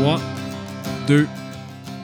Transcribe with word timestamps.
3, 0.00 0.20
2, 1.08 1.26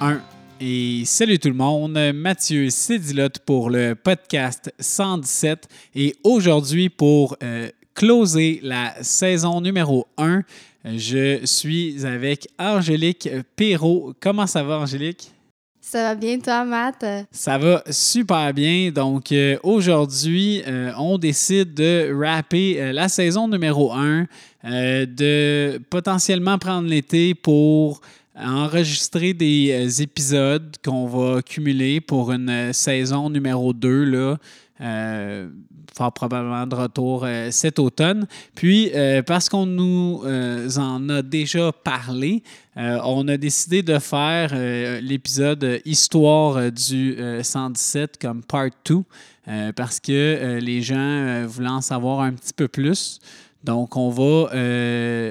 1. 0.01 0.21
Et 0.61 1.05
salut 1.05 1.39
tout 1.39 1.47
le 1.47 1.55
monde, 1.55 1.97
Mathieu 2.13 2.69
Cédilotte 2.69 3.39
pour 3.39 3.71
le 3.71 3.95
podcast 3.95 4.75
117. 4.81 5.69
Et 5.95 6.17
aujourd'hui, 6.25 6.89
pour 6.89 7.37
euh, 7.41 7.69
closer 7.95 8.59
la 8.65 9.01
saison 9.01 9.61
numéro 9.61 10.09
1, 10.19 10.43
je 10.85 11.47
suis 11.47 12.05
avec 12.05 12.49
Angélique 12.59 13.29
Perrault. 13.55 14.13
Comment 14.19 14.49
ça 14.49 14.65
va, 14.65 14.81
Angélique? 14.81 15.34
Ça 15.87 16.03
va 16.03 16.15
bien, 16.15 16.39
toi, 16.41 16.65
Matt? 16.65 17.05
Ça 17.31 17.59
va 17.59 17.83
super 17.91 18.55
bien. 18.55 18.91
Donc, 18.91 19.31
euh, 19.31 19.59
aujourd'hui, 19.63 20.63
euh, 20.67 20.91
on 20.97 21.19
décide 21.19 21.75
de 21.75 22.11
rapper 22.11 22.81
euh, 22.81 22.93
la 22.95 23.09
saison 23.11 23.47
numéro 23.47 23.93
1, 23.93 24.25
de 24.65 25.79
potentiellement 25.91 26.57
prendre 26.57 26.89
l'été 26.89 27.35
pour 27.35 28.01
enregistrer 28.35 29.35
des 29.35 30.01
épisodes 30.01 30.75
qu'on 30.83 31.07
va 31.07 31.43
cumuler 31.43 32.01
pour 32.01 32.33
une 32.33 32.73
saison 32.73 33.29
numéro 33.29 33.75
2, 33.75 34.05
là, 34.05 34.39
fort 35.93 36.13
probablement 36.13 36.67
de 36.67 36.75
retour 36.75 37.25
euh, 37.25 37.51
cet 37.51 37.79
automne. 37.79 38.27
Puis, 38.55 38.91
euh, 38.95 39.23
parce 39.23 39.49
qu'on 39.49 39.67
nous 39.67 40.23
euh, 40.25 40.69
en 40.77 41.09
a 41.09 41.23
déjà 41.23 41.73
parlé, 41.73 42.43
on 42.77 43.29
a 43.29 43.37
décidé 43.37 43.83
de 43.83 44.01
faire 44.01 44.53
l'épisode 45.01 45.81
Histoire 45.85 46.73
du 46.73 47.17
117 47.41 48.19
comme 48.21 48.43
part 48.43 48.71
2, 48.85 48.97
parce 49.77 50.01
que 50.01 50.59
les 50.61 50.83
gens 50.83 51.47
voulaient 51.47 51.69
en 51.69 51.81
savoir 51.81 52.23
un 52.23 52.33
petit 52.33 52.53
peu 52.53 52.67
plus. 52.67 53.21
Donc, 53.63 53.97
on 53.97 54.11
va 54.11 54.51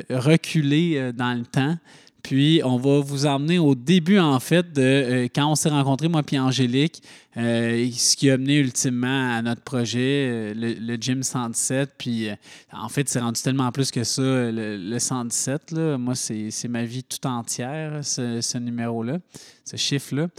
reculer 0.10 1.12
dans 1.12 1.38
le 1.38 1.44
temps. 1.44 1.76
Puis, 2.24 2.62
on 2.64 2.78
va 2.78 3.02
vous 3.02 3.26
emmener 3.26 3.60
au 3.60 3.76
début, 3.76 4.18
en 4.18 4.40
fait, 4.40 4.72
de 4.72 4.82
euh, 4.82 5.28
quand 5.36 5.52
on 5.52 5.56
s'est 5.56 5.70
rencontrés, 5.70 6.08
moi 6.08 6.24
puis 6.24 6.40
Angélique, 6.40 7.04
euh, 7.36 7.90
ce 7.92 8.16
qui 8.16 8.30
a 8.30 8.38
mené 8.38 8.56
ultimement 8.56 9.36
à 9.36 9.42
notre 9.42 9.62
projet, 9.62 10.54
euh, 10.56 10.76
le, 10.80 10.96
Gym 10.96 11.22
117. 11.22 11.96
Puis, 11.98 12.30
en 12.72 12.88
fait, 12.88 13.10
c'est 13.10 13.20
rendu 13.20 13.42
tellement 13.42 13.70
plus 13.74 13.92
que 13.92 14.06
ça, 14.06 14.22
le, 14.24 14.98
117. 14.98 15.72
Là. 15.72 15.98
Moi, 15.98 16.16
c'est 16.16 16.68
ma 16.70 16.86
vie 16.86 17.04
tout 17.04 17.28
entière, 17.28 18.00
ce, 18.04 18.58
numéro-là, 18.58 19.18
ce 19.66 19.76
chiffre-là. 19.76 20.30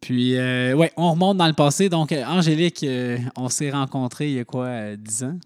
Puis, 0.00 0.36
ouais, 0.36 0.92
on 0.96 1.10
remonte 1.10 1.38
dans 1.38 1.48
le 1.48 1.54
passé. 1.54 1.88
Donc, 1.88 2.12
Angélique, 2.12 2.86
on 3.36 3.48
s'est 3.48 3.72
rencontrés 3.72 4.28
il 4.28 4.34
y 4.34 4.38
a 4.38 4.44
quoi, 4.44 4.94
10 4.94 5.24
ans? 5.24 5.38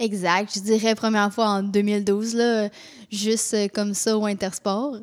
Exact. 0.00 0.50
Je 0.54 0.60
dirais 0.60 0.94
première 0.94 1.30
fois 1.30 1.46
en 1.46 1.62
2012, 1.62 2.34
là, 2.34 2.68
juste 3.12 3.52
euh, 3.52 3.68
comme 3.68 3.92
ça 3.92 4.16
au 4.16 4.24
Intersport, 4.24 4.96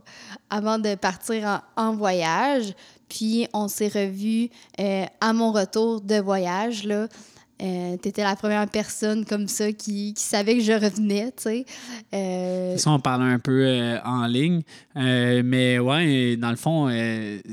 avant 0.49 0.79
de 0.79 0.95
partir 0.95 1.61
en, 1.75 1.95
voyage. 1.95 2.73
Puis 3.07 3.47
on 3.53 3.67
s'est 3.67 3.89
revus 3.89 4.49
euh, 4.79 5.05
à 5.21 5.33
mon 5.33 5.51
retour 5.51 6.01
de 6.01 6.15
voyage. 6.15 6.83
Là. 6.83 7.07
Euh, 7.61 7.95
tu 8.01 8.09
étais 8.09 8.23
la 8.23 8.35
première 8.35 8.67
personne 8.67 9.23
comme 9.23 9.47
ça 9.47 9.71
qui, 9.71 10.15
savait 10.17 10.55
que 10.55 10.63
je 10.63 10.73
revenais, 10.73 11.31
tu 11.37 11.43
sais. 11.43 11.65
Euh... 12.15 12.75
Ça, 12.77 12.89
on 12.89 12.99
parlait 12.99 13.31
un 13.31 13.39
peu 13.39 13.97
en 14.03 14.25
ligne. 14.25 14.63
mais 14.95 15.77
ouais, 15.77 16.37
dans 16.37 16.49
le 16.49 16.55
fond, 16.55 16.89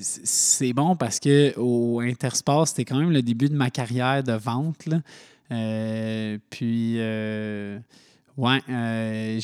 c'est 0.01 0.73
bon 0.73 0.97
parce 0.97 1.21
que 1.21 1.53
au 1.59 2.01
Intersport, 2.01 2.69
c'était 2.69 2.87
quand 2.87 2.99
même 2.99 3.13
le 3.13 3.23
début 3.23 3.51
de 3.51 3.57
ma 3.57 3.69
carrière 3.69 4.23
de 4.23 4.33
vente. 4.33 4.89
Euh, 5.55 6.39
puis, 6.51 6.95
euh, 6.99 7.79
ouais, 8.37 8.61
euh, 8.69 9.41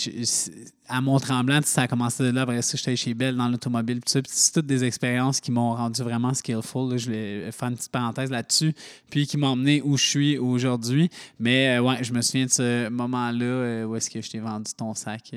à 0.89 1.01
Mont-Tremblant, 1.01 1.61
ça 1.63 1.83
a 1.83 1.89
commencé 1.89 2.25
de 2.25 2.31
là. 2.31 2.43
Après 2.43 2.63
ça, 2.63 2.77
j'étais 2.77 2.97
chez 2.97 3.15
Bell 3.15 3.37
dans 3.37 3.49
l'automobile. 3.49 4.01
c'est 4.07 4.53
toutes 4.53 4.67
des 4.67 4.85
expériences 4.85 5.41
qui 5.41 5.53
m'ont 5.53 5.75
rendu 5.75 6.03
vraiment 6.03 6.35
skillful. 6.35 6.99
Je 6.99 7.11
vais 7.11 7.53
faire 7.53 7.69
une 7.69 7.77
petite 7.77 7.93
parenthèse 7.93 8.31
là-dessus. 8.31 8.75
Puis 9.11 9.27
qui 9.27 9.37
m'ont 9.37 9.49
emmené 9.49 9.83
où 9.83 9.97
je 9.97 10.05
suis 10.05 10.39
aujourd'hui. 10.39 11.11
Mais 11.39 11.79
ouais, 11.79 12.03
je 12.03 12.13
me 12.13 12.21
souviens 12.23 12.47
de 12.47 12.51
ce 12.51 12.89
moment-là 12.89 13.87
où 13.87 13.97
est-ce 13.97 14.11
que 14.11 14.21
je 14.21 14.31
t'ai 14.31 14.41
vendu 14.41 14.73
ton 14.77 14.95
sac. 14.95 15.35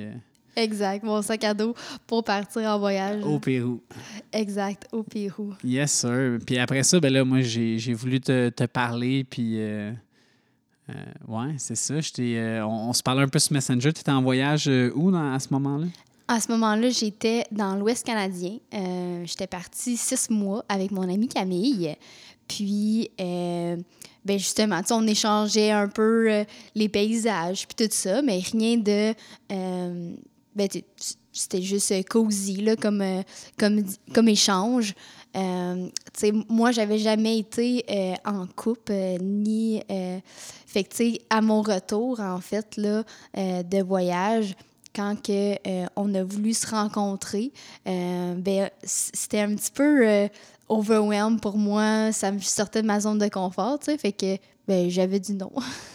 Exact, 0.55 1.03
mon 1.03 1.19
sac 1.23 1.43
à 1.45 1.55
dos 1.55 1.73
pour 2.05 2.23
partir 2.23 2.61
en 2.69 2.77
voyage. 2.77 3.23
Au 3.23 3.39
Pérou. 3.39 3.81
Exact, 4.31 4.87
au 4.91 5.01
Pérou. 5.01 5.55
Yes, 5.63 5.91
sir. 5.91 6.37
Puis 6.45 6.59
après 6.59 6.83
ça, 6.83 6.99
ben 6.99 7.11
là, 7.11 7.25
moi, 7.25 7.41
j'ai 7.41 7.93
voulu 7.93 8.21
te, 8.21 8.49
te 8.49 8.65
parler, 8.65 9.23
puis 9.23 9.57
euh, 10.89 10.93
oui, 11.27 11.55
c'est 11.57 11.75
ça. 11.75 11.95
Euh, 12.19 12.61
on, 12.61 12.91
se 12.93 13.01
parlait 13.01 13.23
un 13.23 13.27
peu 13.27 13.39
sur 13.39 13.53
Messenger. 13.53 13.93
Tu 13.93 14.01
étais 14.01 14.11
en 14.11 14.21
voyage 14.21 14.67
euh, 14.67 14.91
où 14.95 15.15
à 15.15 15.39
ce 15.39 15.47
moment-là? 15.51 15.87
À 16.27 16.39
ce 16.39 16.51
moment-là, 16.51 16.89
j'étais 16.89 17.45
dans 17.51 17.75
l'Ouest 17.75 18.05
canadien. 18.05 18.57
j'étais 19.23 19.47
partie 19.47 19.97
six 19.97 20.29
mois 20.29 20.63
avec 20.69 20.91
mon 20.91 21.03
amie 21.03 21.27
Camille. 21.27 21.95
Puis, 22.47 23.09
ben 23.17 24.39
justement, 24.39 24.81
on 24.91 25.05
échangeait 25.05 25.71
un 25.71 25.89
peu 25.89 26.45
les 26.75 26.89
paysages 26.89 27.67
puis 27.67 27.85
tout 27.85 27.93
ça, 27.93 28.21
mais 28.21 28.39
rien 28.39 28.77
de... 28.77 29.13
Ben, 30.55 30.69
c'était 31.33 31.61
juste 31.61 32.07
cosy 32.07 32.57
là, 32.61 32.75
comme, 32.75 33.03
comme, 33.57 33.83
comme 34.13 34.29
échange. 34.29 34.95
Euh, 35.35 35.87
moi, 36.49 36.71
j'avais 36.71 36.99
jamais 36.99 37.39
été 37.39 37.83
euh, 37.89 38.13
en 38.25 38.45
couple, 38.47 38.91
euh, 38.91 39.17
ni. 39.19 39.81
fait 40.67 40.83
que, 40.83 41.03
à 41.29 41.41
mon 41.41 41.61
retour, 41.61 42.19
en 42.19 42.39
fait, 42.39 42.77
là, 42.77 43.03
de 43.35 43.83
voyage, 43.83 44.55
quand 44.95 45.15
que, 45.21 45.55
on 45.95 46.13
a 46.13 46.23
voulu 46.23 46.53
se 46.53 46.67
rencontrer, 46.67 47.51
ben, 47.85 48.69
c'était 48.83 49.39
un 49.39 49.55
petit 49.55 49.71
peu 49.71 50.29
overwhelmed 50.69 51.41
pour 51.41 51.57
moi. 51.57 52.11
Ça 52.11 52.31
me 52.31 52.39
sortait 52.39 52.81
de 52.81 52.87
ma 52.87 52.99
zone 52.99 53.17
de 53.17 53.27
confort, 53.27 53.79
tu 53.79 53.85
sais. 53.85 53.97
Fait 53.97 54.11
que, 54.11 54.37
ben, 54.67 54.89
j'avais 54.89 55.19
dit 55.19 55.33
non. 55.33 55.51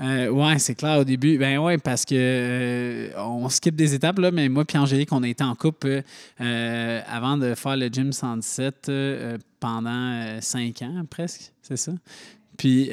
Euh, 0.00 0.28
oui, 0.28 0.58
c'est 0.58 0.74
clair 0.74 0.98
au 0.98 1.04
début. 1.04 1.36
Ben 1.36 1.58
ouais, 1.58 1.76
parce 1.76 2.04
que 2.06 2.14
euh, 2.16 3.10
on 3.18 3.48
skip 3.50 3.76
des 3.76 3.94
étapes, 3.94 4.18
là, 4.18 4.30
mais 4.30 4.48
moi 4.48 4.64
et 4.72 4.78
Angélique, 4.78 5.12
on 5.12 5.22
a 5.22 5.28
été 5.28 5.44
en 5.44 5.54
couple 5.54 6.02
euh, 6.40 7.00
avant 7.06 7.36
de 7.36 7.54
faire 7.54 7.76
le 7.76 7.88
Gym 7.88 8.10
117 8.10 8.90
pendant 9.60 10.40
cinq 10.40 10.82
ans 10.82 11.04
presque, 11.08 11.52
c'est 11.60 11.76
ça. 11.76 11.92
Puis 12.56 12.90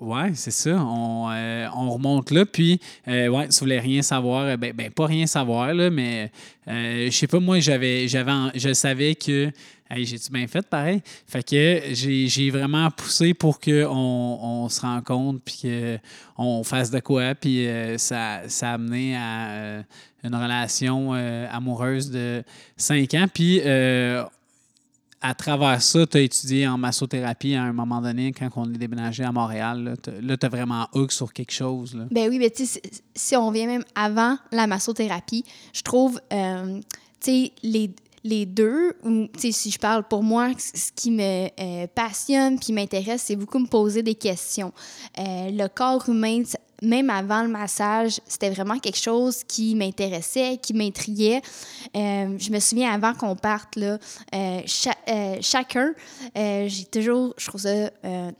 Ouais, 0.00 0.32
c'est 0.34 0.50
ça. 0.50 0.76
On, 0.82 1.90
remonte 1.90 2.30
là. 2.30 2.46
Puis, 2.46 2.80
ouais, 3.06 3.46
si 3.50 3.60
vous 3.60 3.66
voulez 3.66 3.80
rien 3.80 4.02
savoir, 4.02 4.56
ben, 4.56 4.72
ben, 4.72 4.90
pas 4.90 5.06
rien 5.06 5.26
savoir, 5.26 5.74
là, 5.74 5.90
mais 5.90 6.32
je 6.66 7.10
sais 7.10 7.26
pas, 7.26 7.38
moi, 7.38 7.60
j'avais, 7.60 8.08
j'avais, 8.08 8.32
je 8.54 8.72
savais 8.72 9.14
que 9.14 9.52
Hey, 9.92 10.06
j'ai-tu 10.06 10.30
bien 10.30 10.46
fait 10.46 10.64
pareil? 10.64 11.02
Fait 11.26 11.42
que 11.42 11.80
j'ai 11.92 12.50
vraiment 12.50 12.88
poussé 12.92 13.34
pour 13.34 13.58
qu'on 13.58 14.38
on 14.40 14.68
se 14.68 14.82
rencontre 14.82 15.40
puis 15.44 15.62
qu'on 16.36 16.62
fasse 16.62 16.92
de 16.92 17.00
quoi. 17.00 17.34
Puis 17.34 17.66
euh, 17.66 17.98
ça, 17.98 18.42
ça 18.46 18.70
a 18.70 18.74
amené 18.74 19.16
à 19.16 19.50
euh, 19.50 19.82
une 20.22 20.36
relation 20.36 21.10
euh, 21.14 21.48
amoureuse 21.50 22.08
de 22.12 22.44
cinq 22.76 23.14
ans. 23.14 23.26
Puis 23.34 23.62
à 25.20 25.34
travers 25.34 25.82
ça, 25.82 26.06
tu 26.06 26.16
as 26.16 26.20
étudié 26.20 26.66
en 26.66 26.78
massothérapie 26.78 27.54
à 27.54 27.62
un 27.62 27.72
moment 27.72 28.00
donné, 28.00 28.32
quand 28.32 28.48
on 28.56 28.72
est 28.72 28.78
déménagé 28.78 29.22
à 29.22 29.32
Montréal. 29.32 29.96
Là, 30.22 30.36
tu 30.36 30.46
as 30.46 30.48
vraiment 30.48 30.88
hook 30.94 31.12
sur 31.12 31.32
quelque 31.32 31.52
chose. 31.52 31.94
Là. 31.94 32.04
Ben 32.10 32.28
oui, 32.28 32.38
mais 32.38 32.50
tu 32.50 32.66
sais, 32.66 32.80
si 33.14 33.36
on 33.36 33.50
vient 33.50 33.66
même 33.66 33.84
avant 33.94 34.36
la 34.52 34.66
massothérapie, 34.66 35.44
je 35.72 35.82
trouve, 35.82 36.20
tu 36.30 36.80
sais, 37.20 37.52
les 37.62 37.94
les 38.24 38.46
deux, 38.46 38.92
ou 39.04 39.28
si 39.36 39.70
je 39.70 39.78
parle 39.78 40.04
pour 40.06 40.22
moi, 40.22 40.50
ce 40.58 40.92
qui 40.94 41.10
me 41.10 41.48
euh, 41.58 41.86
passionne 41.94 42.58
puis 42.58 42.72
m'intéresse, 42.72 43.22
c'est 43.26 43.36
beaucoup 43.36 43.58
me 43.58 43.66
poser 43.66 44.02
des 44.02 44.14
questions. 44.14 44.72
Euh, 45.18 45.50
le 45.50 45.68
corps 45.68 46.08
humain, 46.08 46.42
même 46.82 47.10
avant 47.10 47.42
le 47.42 47.48
massage, 47.48 48.20
c'était 48.26 48.50
vraiment 48.50 48.78
quelque 48.78 48.98
chose 48.98 49.42
qui 49.44 49.74
m'intéressait, 49.74 50.58
qui 50.60 50.74
m'intriguait. 50.74 51.42
Euh, 51.96 52.36
je 52.38 52.50
me 52.50 52.60
souviens 52.60 52.92
avant 52.92 53.14
qu'on 53.14 53.36
parte, 53.36 53.76
là, 53.76 53.98
chacun, 55.40 55.94
j'ai 56.34 56.84
toujours, 56.90 57.34
je 57.36 57.46
trouve 57.46 57.60
ça 57.60 57.90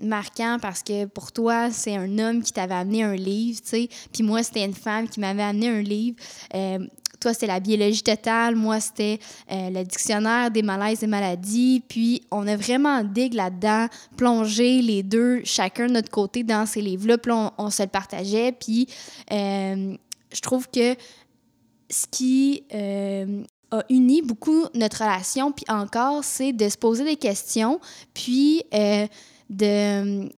marquant 0.00 0.58
parce 0.60 0.82
que 0.82 1.06
pour 1.06 1.32
toi, 1.32 1.70
c'est 1.70 1.96
un 1.96 2.19
homme 2.19 2.42
qui 2.42 2.52
t'avait 2.52 2.75
amené 2.75 3.02
un 3.02 3.14
livre, 3.16 3.60
tu 3.62 3.69
sais, 3.69 3.88
puis 4.12 4.22
moi, 4.22 4.42
c'était 4.42 4.64
une 4.64 4.75
femme 4.75 5.08
qui 5.08 5.20
m'avait 5.20 5.42
amené 5.42 5.69
un 5.69 5.82
livre. 5.82 6.16
Toi, 7.20 7.34
c'était 7.34 7.46
la 7.46 7.61
biologie 7.61 8.02
totale. 8.02 8.56
Moi, 8.56 8.81
c'était 8.81 9.19
euh, 9.52 9.70
le 9.70 9.84
dictionnaire 9.84 10.50
des 10.50 10.62
malaises 10.62 11.02
et 11.02 11.06
maladies. 11.06 11.82
Puis, 11.87 12.22
on 12.31 12.46
a 12.46 12.56
vraiment 12.56 13.05
digue 13.05 13.34
là-dedans, 13.34 13.88
plongé 14.17 14.81
les 14.81 15.02
deux, 15.02 15.43
chacun 15.44 15.87
de 15.87 15.93
notre 15.93 16.11
côté, 16.11 16.43
dans 16.43 16.64
ces 16.64 16.81
livres-là. 16.81 17.19
Puis, 17.19 17.32
on, 17.58 17.70
se 17.70 17.82
le 17.82 17.88
partageait. 17.88 18.52
Puis, 18.52 18.88
euh, 19.32 19.94
je 20.32 20.40
trouve 20.40 20.69
que 20.69 20.94
ce 21.90 22.06
qui 22.11 22.64
euh, 22.72 23.43
a 23.70 23.82
uni 23.90 24.23
beaucoup 24.23 24.64
notre 24.75 25.02
relation, 25.05 25.52
puis 25.52 25.66
encore, 25.69 26.25
c'est 26.25 26.52
de 26.52 26.69
se 26.69 26.78
poser 26.78 27.05
des 27.05 27.16
questions, 27.16 27.81
puis 28.14 28.62
de 29.50 30.31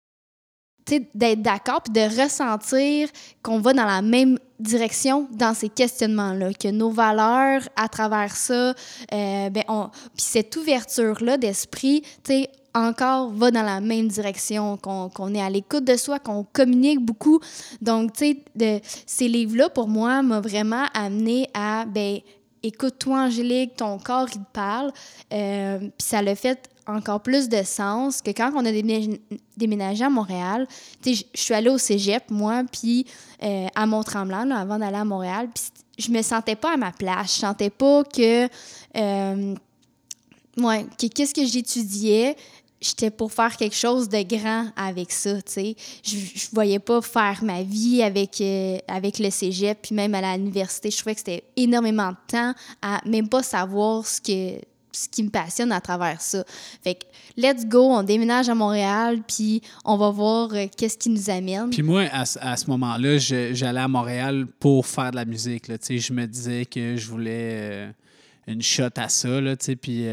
d'être 0.86 1.42
d'accord 1.42 1.82
puis 1.82 1.92
de 1.92 2.22
ressentir 2.22 3.08
qu'on 3.42 3.60
va 3.60 3.72
dans 3.72 3.84
la 3.84 4.02
même 4.02 4.38
direction 4.58 5.28
dans 5.32 5.54
ces 5.54 5.68
questionnements-là, 5.68 6.52
que 6.54 6.68
nos 6.68 6.90
valeurs, 6.90 7.62
à 7.76 7.88
travers 7.88 8.36
ça, 8.36 8.70
euh, 8.70 9.50
ben 9.50 9.64
puis 9.68 10.24
cette 10.24 10.56
ouverture-là 10.56 11.36
d'esprit, 11.36 12.02
tu 12.24 12.46
encore 12.74 13.30
va 13.30 13.50
dans 13.50 13.62
la 13.62 13.80
même 13.80 14.08
direction, 14.08 14.76
qu'on 14.78 15.34
est 15.34 15.42
à 15.42 15.50
l'écoute 15.50 15.84
de 15.84 15.96
soi, 15.96 16.18
qu'on 16.18 16.44
communique 16.44 17.00
beaucoup. 17.00 17.40
Donc, 17.80 18.14
tu 18.14 18.36
sais, 18.56 18.82
ces 19.06 19.28
livres-là, 19.28 19.68
pour 19.68 19.88
moi, 19.88 20.22
m'ont 20.22 20.40
vraiment 20.40 20.86
amené 20.94 21.48
à, 21.54 21.84
ben 21.84 22.20
écoute-toi, 22.62 23.24
Angélique, 23.24 23.76
ton 23.76 23.98
corps, 23.98 24.28
il 24.32 24.40
te 24.40 24.52
parle. 24.52 24.92
Euh, 25.32 25.78
puis 25.78 25.90
ça 25.98 26.22
l'a 26.22 26.34
fait 26.34 26.68
encore 26.86 27.20
plus 27.20 27.48
de 27.48 27.62
sens 27.62 28.22
que 28.22 28.30
quand 28.30 28.52
on 28.54 28.64
a 28.64 28.72
déménagé 29.56 30.04
à 30.04 30.10
Montréal, 30.10 30.66
tu 31.02 31.14
sais, 31.14 31.26
je 31.34 31.40
suis 31.40 31.54
allée 31.54 31.70
au 31.70 31.78
cégep, 31.78 32.30
moi, 32.30 32.62
puis 32.70 33.06
euh, 33.42 33.66
à 33.74 33.86
Mont-Tremblant, 33.86 34.50
avant 34.50 34.78
d'aller 34.78 34.96
à 34.96 35.04
Montréal, 35.04 35.48
puis 35.54 35.64
je 35.98 36.10
me 36.10 36.22
sentais 36.22 36.56
pas 36.56 36.74
à 36.74 36.76
ma 36.76 36.92
place. 36.92 37.34
Je 37.34 37.40
sentais 37.40 37.70
pas 37.70 38.02
que... 38.04 38.48
Euh, 38.96 39.54
ouais, 40.56 40.86
qu'est-ce 40.98 41.34
que 41.34 41.44
j'étudiais, 41.44 42.36
j'étais 42.80 43.10
pour 43.10 43.32
faire 43.32 43.56
quelque 43.56 43.76
chose 43.76 44.08
de 44.08 44.22
grand 44.22 44.66
avec 44.76 45.12
ça, 45.12 45.36
tu 45.42 45.52
sais. 45.52 45.76
Je, 46.02 46.16
je 46.16 46.48
voyais 46.52 46.78
pas 46.78 47.00
faire 47.00 47.40
ma 47.42 47.62
vie 47.62 48.02
avec, 48.02 48.40
euh, 48.40 48.78
avec 48.88 49.18
le 49.18 49.30
cégep, 49.30 49.78
puis 49.82 49.94
même 49.94 50.14
à 50.14 50.36
l'université. 50.36 50.90
Je 50.90 50.96
trouvais 50.96 51.14
que 51.14 51.20
c'était 51.20 51.44
énormément 51.56 52.10
de 52.10 52.16
temps 52.26 52.54
à 52.80 53.00
même 53.06 53.28
pas 53.28 53.42
savoir 53.42 54.06
ce 54.06 54.20
que 54.20 54.71
ce 54.92 55.08
qui 55.08 55.22
me 55.22 55.30
passionne 55.30 55.72
à 55.72 55.80
travers 55.80 56.20
ça. 56.20 56.44
Fait 56.82 56.94
que, 56.94 57.04
let's 57.36 57.66
go, 57.66 57.82
on 57.82 58.02
déménage 58.02 58.48
à 58.48 58.54
Montréal, 58.54 59.20
puis 59.26 59.62
on 59.84 59.96
va 59.96 60.10
voir 60.10 60.50
euh, 60.52 60.66
qu'est-ce 60.76 60.98
qui 60.98 61.10
nous 61.10 61.30
amène. 61.30 61.70
Puis 61.70 61.82
moi, 61.82 62.04
à, 62.12 62.22
à 62.22 62.56
ce 62.56 62.66
moment-là, 62.70 63.18
j'allais 63.18 63.80
à 63.80 63.88
Montréal 63.88 64.46
pour 64.60 64.86
faire 64.86 65.10
de 65.10 65.16
la 65.16 65.24
musique. 65.24 65.68
Là. 65.68 65.76
Je 65.80 66.12
me 66.12 66.26
disais 66.26 66.66
que 66.66 66.96
je 66.96 67.08
voulais 67.08 67.30
euh, 67.32 67.90
une 68.46 68.62
shot 68.62 68.88
à 68.96 69.08
ça, 69.08 69.40
là, 69.40 69.56
puis 69.80 70.04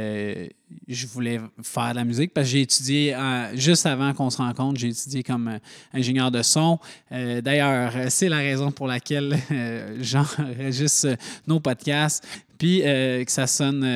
je 0.88 1.08
voulais 1.08 1.40
faire 1.62 1.92
de 1.92 1.96
la 1.96 2.04
musique 2.04 2.34
parce 2.34 2.48
que 2.48 2.52
j'ai 2.52 2.62
étudié, 2.62 3.16
juste 3.54 3.86
avant 3.86 4.14
qu'on 4.14 4.30
se 4.30 4.38
rencontre, 4.38 4.80
j'ai 4.80 4.90
étudié 4.90 5.24
comme 5.24 5.48
euh, 5.48 5.60
ingénieur 5.94 6.32
de 6.32 6.42
son. 6.42 6.80
Euh, 7.12 7.42
d'ailleurs, 7.42 7.92
c'est 8.10 8.30
la 8.30 8.38
raison 8.38 8.72
pour 8.72 8.88
laquelle 8.88 9.38
euh, 9.52 9.98
j'enregistre 10.02 11.16
nos 11.48 11.60
podcasts, 11.60 12.26
puis 12.58 12.82
que 12.82 13.32
ça 13.32 13.48
sonne 13.48 13.88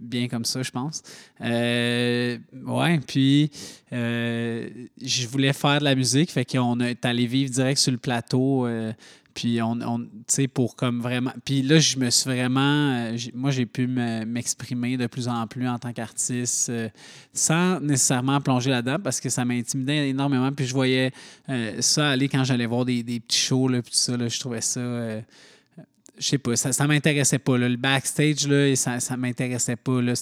bien 0.00 0.26
comme 0.26 0.44
ça, 0.44 0.60
je 0.60 0.72
pense. 0.72 1.04
ouais, 1.40 3.00
puis 3.06 3.48
je 3.92 5.26
voulais 5.28 5.52
faire 5.52 5.78
de 5.78 5.84
la 5.84 5.94
musique, 5.94 6.32
fait 6.32 6.44
qu'on 6.44 6.80
est 6.80 7.04
allé 7.04 7.28
vivre 7.28 7.52
direct 7.52 7.78
sur 7.78 7.92
le 7.92 7.98
plateau 7.98 8.66
puis, 9.36 9.60
on, 9.60 9.78
on 9.82 10.08
sais, 10.28 10.48
pour 10.48 10.76
comme 10.76 11.02
vraiment. 11.02 11.32
Puis 11.44 11.60
là, 11.60 11.78
je 11.78 11.98
me 11.98 12.08
suis 12.08 12.30
vraiment. 12.30 12.94
Euh, 12.94 13.18
moi, 13.34 13.50
j'ai 13.50 13.66
pu 13.66 13.86
m'exprimer 13.86 14.96
de 14.96 15.06
plus 15.08 15.28
en 15.28 15.46
plus 15.46 15.68
en 15.68 15.78
tant 15.78 15.92
qu'artiste 15.92 16.70
euh, 16.70 16.88
sans 17.34 17.78
nécessairement 17.80 18.40
plonger 18.40 18.70
là-dedans 18.70 18.96
parce 18.98 19.20
que 19.20 19.28
ça 19.28 19.44
m'intimidait 19.44 20.08
énormément. 20.08 20.50
Puis 20.52 20.64
je 20.64 20.72
voyais 20.72 21.12
euh, 21.50 21.82
ça 21.82 22.08
aller 22.08 22.30
quand 22.30 22.44
j'allais 22.44 22.64
voir 22.64 22.86
des, 22.86 23.02
des, 23.02 23.20
petits 23.20 23.36
shows, 23.38 23.68
là, 23.68 23.82
puis 23.82 23.92
tout 23.92 23.98
ça. 23.98 24.16
Là, 24.16 24.26
je 24.26 24.40
trouvais 24.40 24.62
ça 24.62 24.80
je 26.18 26.28
sais 26.28 26.38
pas, 26.38 26.56
ça, 26.56 26.72
ça 26.72 26.86
m'intéressait 26.86 27.38
pas. 27.38 27.58
Le 27.58 27.76
backstage, 27.76 28.48
là, 28.48 28.74
ça, 28.74 29.00
ça 29.00 29.18
m'intéressait 29.18 29.76
pas. 29.76 30.00
Là, 30.00 30.14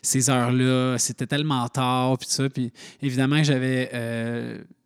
ces 0.00 0.30
heures-là, 0.30 0.98
c'était 0.98 1.26
tellement 1.26 1.68
tard, 1.68 2.16
puis 2.16 2.28
ça. 2.30 2.48
Puis 2.48 2.72
évidemment, 3.02 3.42
j'avais 3.42 3.90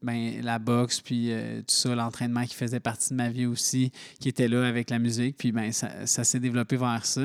ben, 0.06 0.40
la 0.40 0.60
boxe, 0.60 1.00
puis 1.00 1.32
euh, 1.32 1.58
tout 1.58 1.74
ça, 1.74 1.92
l'entraînement 1.96 2.44
qui 2.44 2.54
faisait 2.54 2.78
partie 2.78 3.10
de 3.10 3.16
ma 3.16 3.28
vie 3.28 3.46
aussi, 3.46 3.90
qui 4.20 4.28
était 4.28 4.46
là 4.46 4.64
avec 4.64 4.88
la 4.88 5.00
musique. 5.00 5.36
Puis 5.36 5.50
ben, 5.50 5.72
ça, 5.72 5.88
ça 6.04 6.22
s'est 6.22 6.38
développé 6.38 6.76
vers 6.76 7.04
ça. 7.04 7.22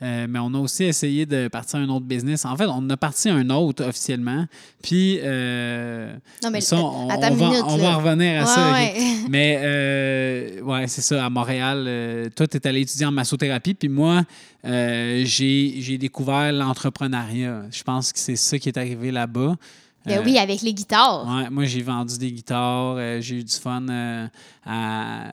Euh, 0.00 0.26
mais 0.28 0.38
on 0.38 0.54
a 0.54 0.58
aussi 0.58 0.84
essayé 0.84 1.26
de 1.26 1.48
partir 1.48 1.78
à 1.78 1.82
un 1.82 1.88
autre 1.90 2.06
business. 2.06 2.46
En 2.46 2.56
fait, 2.56 2.64
on 2.64 2.88
a 2.88 2.96
parti 2.96 3.28
à 3.28 3.34
un 3.34 3.50
autre 3.50 3.84
officiellement. 3.84 4.46
Puis, 4.82 5.18
euh, 5.22 6.16
non, 6.42 6.50
mais 6.50 6.62
ça, 6.62 6.76
on, 6.76 7.06
va, 7.06 7.64
on 7.66 7.76
va 7.76 7.96
revenir 7.96 8.42
à 8.42 8.46
ça. 8.46 8.72
Mais, 9.28 10.58
ouais, 10.62 10.88
c'est 10.88 11.02
ça, 11.02 11.26
à 11.26 11.28
Montréal, 11.28 12.30
toi, 12.34 12.48
tu 12.48 12.56
es 12.56 12.66
allé 12.66 12.80
étudier 12.80 13.04
en 13.04 13.12
massothérapie. 13.12 13.74
Puis 13.74 13.90
moi, 13.90 14.22
j'ai 14.64 15.98
découvert 16.00 16.50
l'entrepreneuriat. 16.50 17.64
Je 17.70 17.82
pense 17.82 18.10
que 18.10 18.18
c'est 18.18 18.36
ça 18.36 18.58
qui 18.58 18.70
est 18.70 18.78
arrivé 18.78 19.12
là-bas. 19.12 19.54
Ben 20.04 20.22
oui, 20.24 20.36
euh, 20.36 20.40
avec 20.40 20.62
les 20.62 20.74
guitares. 20.74 21.24
Ouais, 21.26 21.50
moi, 21.50 21.64
j'ai 21.64 21.82
vendu 21.82 22.18
des 22.18 22.32
guitares. 22.32 22.96
Euh, 22.98 23.20
j'ai 23.20 23.36
eu 23.36 23.44
du 23.44 23.54
fun 23.54 23.86
euh, 23.88 24.26
à, 24.66 25.30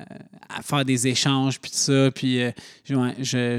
faire 0.62 0.86
des 0.86 1.08
échanges, 1.08 1.60
puis 1.60 1.72
tout 1.72 1.78
ça. 1.78 2.12
Puis 2.12 2.40
je, 2.86 2.94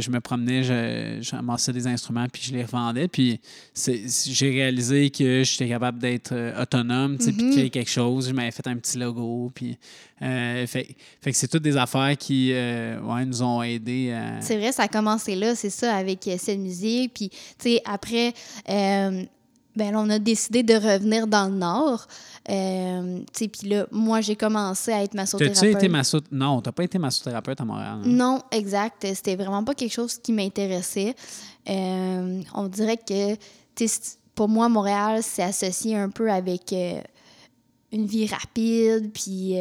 je, 0.01 0.11
me 0.11 0.21
promenais, 0.21 0.63
je, 0.63 1.73
des 1.73 1.87
instruments, 1.87 2.27
puis 2.33 2.43
je 2.45 2.53
les 2.53 2.65
revendais. 2.65 3.09
Puis 3.09 3.41
j'ai 3.75 4.51
réalisé 4.51 5.11
que 5.11 5.43
j'étais 5.43 5.69
capable 5.69 5.99
d'être 5.99 6.35
autonome, 6.61 7.19
puis 7.19 7.33
de 7.33 7.43
mm-hmm. 7.43 7.53
créer 7.53 7.71
quelque 7.71 7.91
chose. 7.91 8.29
Je 8.29 8.33
m'avais 8.33 8.51
fait 8.53 8.67
un 8.67 8.77
petit 8.77 8.99
logo. 8.99 9.51
Puis, 9.55 9.77
fait, 10.21 10.67
fait, 10.67 11.31
que 11.33 11.37
c'est 11.37 11.49
toutes 11.49 11.63
des 11.63 11.77
affaires 11.77 12.17
qui 12.17 12.53
ouais, 12.53 13.25
nous 13.25 13.43
ont 13.43 13.63
aidés. 13.63 14.17
C'est 14.41 14.59
vrai, 14.59 14.71
ça 14.71 14.85
a 14.85 14.89
commencé 14.89 15.35
là, 15.35 15.55
c'est 15.57 15.71
ça, 15.71 15.97
avec 15.97 16.29
cette 16.39 16.59
musique. 16.59 17.15
Puis, 17.15 17.29
tu 17.31 17.39
sais, 17.59 17.83
après 17.85 18.33
ben 19.77 19.95
on 19.95 20.11
a 20.11 20.19
décidé 20.19 20.63
de 20.63 20.75
revenir 20.75 21.27
dans 21.27 21.49
le 21.49 21.57
Nord. 21.57 22.07
Euh, 22.49 23.21
puis 23.33 23.69
là, 23.69 23.87
moi, 23.91 24.21
j'ai 24.21 24.37
commencé 24.37 24.93
à 24.93 25.03
être 25.03 25.15
massothérapeute. 25.15 25.61
T'as-tu 25.61 25.77
été 25.77 25.89
massothérapeute? 25.89 26.33
Non, 26.33 26.61
t'as 26.61 26.73
pas 26.73 26.85
été 26.85 26.99
massothérapeute 26.99 27.61
à 27.61 27.65
Montréal. 27.65 27.99
Hein? 27.99 28.03
Non, 28.05 28.41
exact. 28.51 29.07
C'était 29.15 29.37
vraiment 29.37 29.63
pas 29.63 29.75
quelque 29.75 29.93
chose 29.93 30.19
qui 30.19 30.33
m'intéressait. 30.33 31.15
Euh, 31.69 32.43
on 32.55 32.67
dirait 32.69 32.97
que, 32.97 33.37
pour 34.35 34.49
moi, 34.49 34.69
Montréal, 34.69 35.21
c'est 35.23 35.43
associé 35.43 35.97
un 35.97 36.11
peu 36.11 36.31
avec 36.31 36.73
euh, 36.73 37.01
une 37.93 38.07
vie 38.07 38.27
rapide. 38.27 39.13
Puis, 39.13 39.55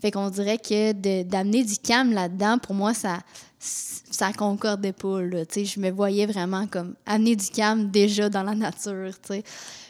fait 0.00 0.10
qu'on 0.12 0.30
dirait 0.30 0.58
que 0.58 1.22
d'amener 1.22 1.64
du 1.64 1.78
calme 1.78 2.12
là-dedans, 2.12 2.58
pour 2.58 2.74
moi, 2.74 2.94
ça 2.94 3.18
ça 3.58 4.32
concordait 4.32 4.92
pas. 4.92 5.22
Là, 5.22 5.44
je 5.54 5.80
me 5.80 5.90
voyais 5.90 6.26
vraiment 6.26 6.66
comme 6.66 6.94
amener 7.06 7.36
du 7.36 7.46
calme 7.48 7.90
déjà 7.90 8.28
dans 8.28 8.42
la 8.42 8.54
nature. 8.54 9.10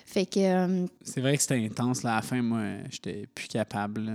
Fait 0.06 0.26
que. 0.26 0.40
Euh, 0.40 0.86
c'est 1.04 1.20
vrai 1.20 1.36
que 1.36 1.42
c'était 1.42 1.64
intense. 1.64 2.02
Là, 2.02 2.12
à 2.12 2.16
la 2.16 2.22
fin, 2.22 2.40
moi, 2.42 2.62
j'étais 2.90 3.26
plus 3.34 3.48
capable. 3.48 4.10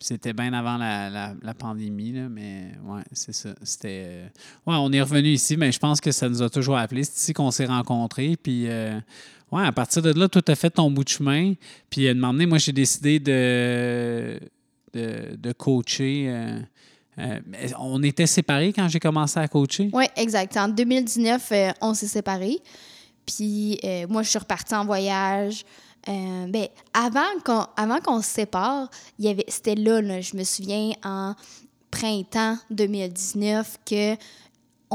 C'était 0.00 0.34
bien 0.34 0.52
avant 0.52 0.76
la, 0.76 1.54
pandémie, 1.56 2.12
là, 2.12 2.28
mais 2.28 2.72
ouais, 2.84 3.02
c'est 3.12 3.32
ça. 3.32 3.54
C'était. 3.62 4.04
Euh, 4.06 4.26
ouais, 4.66 4.76
on 4.78 4.92
est 4.92 5.00
revenu 5.00 5.28
ici, 5.28 5.56
mais 5.56 5.72
je 5.72 5.78
pense 5.78 6.00
que 6.00 6.12
ça 6.12 6.28
nous 6.28 6.42
a 6.42 6.50
toujours 6.50 6.76
appelé. 6.76 7.04
C'est 7.04 7.16
ici 7.16 7.32
qu'on 7.32 7.50
s'est 7.50 7.64
rencontrés. 7.64 8.36
Puis, 8.36 8.68
euh, 8.68 9.00
ouais, 9.50 9.64
à 9.64 9.72
partir 9.72 10.02
de 10.02 10.12
là, 10.12 10.28
tout 10.28 10.44
a 10.46 10.54
fait 10.54 10.70
ton 10.70 10.90
bout 10.90 11.04
de 11.04 11.08
chemin. 11.08 11.54
Puis, 11.88 12.06
à 12.06 12.10
un 12.10 12.14
moment 12.14 12.32
donné, 12.34 12.46
moi, 12.46 12.58
j'ai 12.58 12.72
décidé 12.72 13.18
de, 13.18 14.38
de, 14.92 15.52
coacher. 15.52 16.60
On 17.78 18.02
était 18.02 18.26
séparés 18.26 18.72
quand 18.72 18.88
j'ai 18.88 19.00
commencé 19.00 19.38
à 19.38 19.48
coacher? 19.48 19.90
Oui, 19.92 20.04
exact. 20.16 20.56
En 20.56 20.68
2019, 20.68 21.48
euh, 21.52 21.70
on 21.80 21.94
s'est 21.94 22.08
séparés. 22.08 22.58
Puis 23.26 23.78
euh, 23.84 24.06
moi, 24.08 24.22
je 24.22 24.30
suis 24.30 24.38
repartie 24.38 24.74
en 24.74 24.84
voyage. 24.84 25.64
ben, 26.06 26.66
avant 26.92 27.20
qu'on 27.44 27.66
avant 27.76 28.00
qu'on 28.00 28.20
se 28.20 28.28
sépare, 28.28 28.90
c'était 29.48 29.74
là, 29.74 30.00
là, 30.02 30.20
je 30.20 30.36
me 30.36 30.44
souviens, 30.44 30.92
en 31.04 31.34
printemps 31.90 32.58
2019, 32.70 33.78
que 33.86 34.16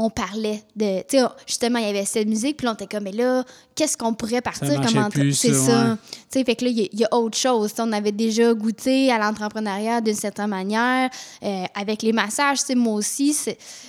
on 0.00 0.08
parlait 0.08 0.62
de. 0.74 1.00
Tu 1.02 1.18
sais, 1.18 1.24
justement, 1.46 1.78
il 1.78 1.86
y 1.86 1.88
avait 1.88 2.06
cette 2.06 2.26
musique, 2.26 2.56
puis 2.56 2.66
on 2.66 2.72
était 2.72 2.86
comme, 2.86 3.04
mais 3.04 3.12
là, 3.12 3.44
qu'est-ce 3.74 3.98
qu'on 3.98 4.14
pourrait 4.14 4.40
partir 4.40 4.80
comme 4.80 5.32
C'est 5.32 5.52
ça. 5.52 5.98
Tu 6.30 6.38
sais, 6.38 6.44
fait 6.44 6.56
que 6.56 6.64
là, 6.64 6.70
il 6.70 6.98
y, 6.98 7.04
a 7.04 7.14
autre 7.14 7.36
chose. 7.36 7.72
on 7.78 7.92
avait 7.92 8.12
déjà 8.12 8.54
goûté 8.54 9.12
à 9.12 9.18
l'entrepreneuriat 9.18 10.00
d'une 10.00 10.14
certaine 10.14 10.48
manière, 10.48 11.10
euh, 11.42 11.64
avec 11.74 12.02
les 12.02 12.12
massages, 12.12 12.60
tu 12.60 12.66
sais, 12.66 12.74
moi 12.74 12.94
aussi. 12.94 13.36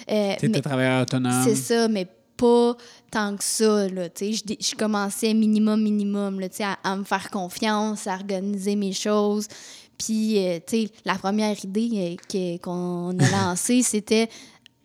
Euh, 0.09 0.33
tu 0.37 0.47
étais 0.47 0.61
travailleur 0.61 1.03
autonome. 1.03 1.43
C'est 1.45 1.55
ça, 1.55 1.87
mais 1.87 2.07
pas 2.35 2.75
tant 3.09 3.37
que 3.37 3.43
ça, 3.43 3.87
là, 3.87 4.09
tu 4.09 4.33
sais. 4.33 4.57
Je, 4.59 4.75
commençais 4.75 5.33
minimum, 5.33 5.81
minimum, 5.81 6.41
là, 6.41 6.49
tu 6.49 6.57
sais, 6.57 6.65
à, 6.83 6.95
me 6.97 7.05
faire 7.05 7.29
confiance, 7.29 8.05
à 8.07 8.15
organiser 8.15 8.75
mes 8.75 8.93
choses. 8.93 9.47
Puis, 9.97 10.39
euh, 10.39 10.59
tu 10.65 10.87
sais, 10.87 10.91
la 11.05 11.15
première 11.15 11.55
idée 11.63 12.17
qu'on 12.61 13.17
a 13.17 13.31
lancée, 13.31 13.81
c'était 13.83 14.27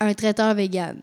un 0.00 0.15
traiteur 0.15 0.55
vegan. 0.55 0.97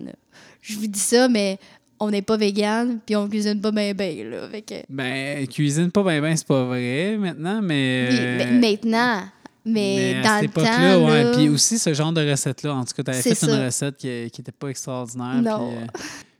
Je 0.61 0.77
vous 0.77 0.87
dis 0.87 0.99
ça, 0.99 1.27
mais 1.27 1.59
on 1.99 2.11
n'est 2.11 2.21
pas 2.21 2.37
vegan, 2.37 2.99
puis 3.05 3.15
on 3.15 3.27
cuisine 3.27 3.59
pas 3.61 3.71
bien 3.71 3.93
bien, 3.93 4.23
là. 4.25 4.47
Ben, 4.89 5.47
cuisine 5.47 5.91
pas 5.91 6.03
bien 6.03 6.21
bien, 6.21 6.35
c'est 6.35 6.47
pas 6.47 6.65
vrai 6.65 7.17
maintenant, 7.17 7.61
mais... 7.61 8.07
Oui, 8.09 8.17
euh, 8.19 8.59
maintenant, 8.59 9.23
mais, 9.65 10.21
dans 10.21 10.41
le 10.41 10.47
temps, 10.49 11.07
là... 11.07 11.31
Puis 11.33 11.49
aussi, 11.49 11.79
ce 11.79 11.93
genre 11.93 12.11
de 12.11 12.29
recette-là, 12.29 12.75
en 12.75 12.83
tout 12.83 12.93
cas, 12.95 13.03
tu 13.03 13.11
avais 13.11 13.21
fait 13.21 13.45
une 13.45 13.65
recette 13.65 13.97
qui 13.97 14.07
n'était 14.07 14.51
pas 14.51 14.67
extraordinaire, 14.67 15.41
non. 15.41 15.71
Euh, 15.71 15.85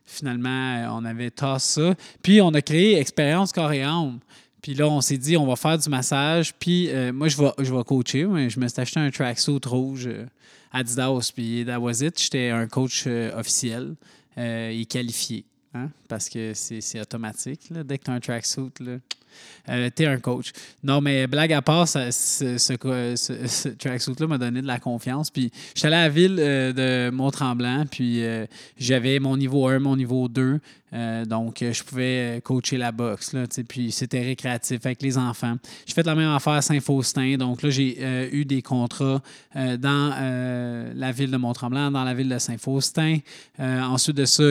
finalement, 0.04 0.98
on 0.98 1.04
avait 1.04 1.30
tassé 1.30 1.80
ça. 1.80 1.94
Puis 2.22 2.40
on 2.40 2.52
a 2.52 2.60
créé 2.60 2.98
Expérience 2.98 3.52
Corps 3.52 3.72
Puis 4.60 4.74
là, 4.74 4.88
on 4.88 5.00
s'est 5.00 5.16
dit, 5.16 5.36
on 5.36 5.46
va 5.46 5.56
faire 5.56 5.78
du 5.78 5.88
massage. 5.88 6.54
Puis 6.54 6.90
moi, 7.12 7.28
je 7.28 7.38
vais, 7.38 7.50
je 7.58 7.74
vais 7.74 7.84
coacher. 7.84 8.26
je 8.48 8.60
me 8.60 8.68
suis 8.68 8.80
acheté 8.80 9.00
un 9.00 9.10
tracksuit 9.10 9.60
rouge 9.64 10.08
Adidas. 10.74 11.30
Puis 11.34 11.64
d'Awazit, 11.64 12.12
j'étais 12.18 12.50
un 12.50 12.66
coach 12.66 13.06
officiel 13.06 13.94
et 14.36 14.84
qualifié. 14.86 15.46
Hein, 15.76 15.90
parce 16.08 16.28
que 16.28 16.52
c'est 16.54 17.00
automatique. 17.00 17.72
Dès 17.72 17.98
que 17.98 18.04
tu 18.04 18.10
as 18.10 18.14
un 18.14 18.20
tracksuit, 18.20 18.70
euh, 19.68 19.90
un 20.00 20.18
coach. 20.18 20.52
Non, 20.82 21.00
mais 21.00 21.26
blague 21.26 21.52
à 21.52 21.62
part, 21.62 21.88
ce, 21.88 22.10
ce, 22.10 23.68
tracksuit-là 23.68 24.26
m'a 24.26 24.38
donné 24.38 24.62
de 24.62 24.66
la 24.66 24.78
confiance. 24.78 25.30
Puis 25.30 25.50
j'étais 25.74 25.88
allé 25.88 25.96
à 25.96 26.02
la 26.02 26.08
ville 26.08 26.36
euh, 26.38 26.72
de 26.72 27.14
Mont-Tremblant, 27.14 27.84
puis 27.90 28.24
euh, 28.24 28.46
j'avais 28.78 29.18
mon 29.18 29.36
niveau 29.36 29.68
1, 29.68 29.78
mon 29.78 29.96
niveau 29.96 30.28
2. 30.28 30.60
Euh, 30.92 31.24
donc, 31.24 31.56
je 31.60 31.82
pouvais 31.82 32.40
coacher 32.44 32.76
la 32.76 32.92
boxe. 32.92 33.32
Là, 33.32 33.46
puis 33.68 33.90
c'était 33.90 34.22
récréatif 34.22 34.86
avec 34.86 35.02
les 35.02 35.18
enfants. 35.18 35.56
J'ai 35.86 35.94
fait 35.94 36.06
la 36.06 36.14
même 36.14 36.30
affaire 36.30 36.52
à 36.52 36.62
Saint-Faustin. 36.62 37.36
Donc 37.36 37.62
là, 37.62 37.70
j'ai 37.70 38.30
eu 38.32 38.44
des 38.44 38.62
contrats 38.62 39.20
dans 39.56 40.14
la 40.94 41.10
ville 41.10 41.32
de 41.32 41.36
Mont-Tremblant, 41.36 41.90
dans 41.90 42.04
la 42.04 42.14
ville 42.14 42.28
de 42.28 42.38
Saint-Faustin. 42.38 43.18
ensuite 43.58 44.16
de 44.16 44.24
ça, 44.24 44.44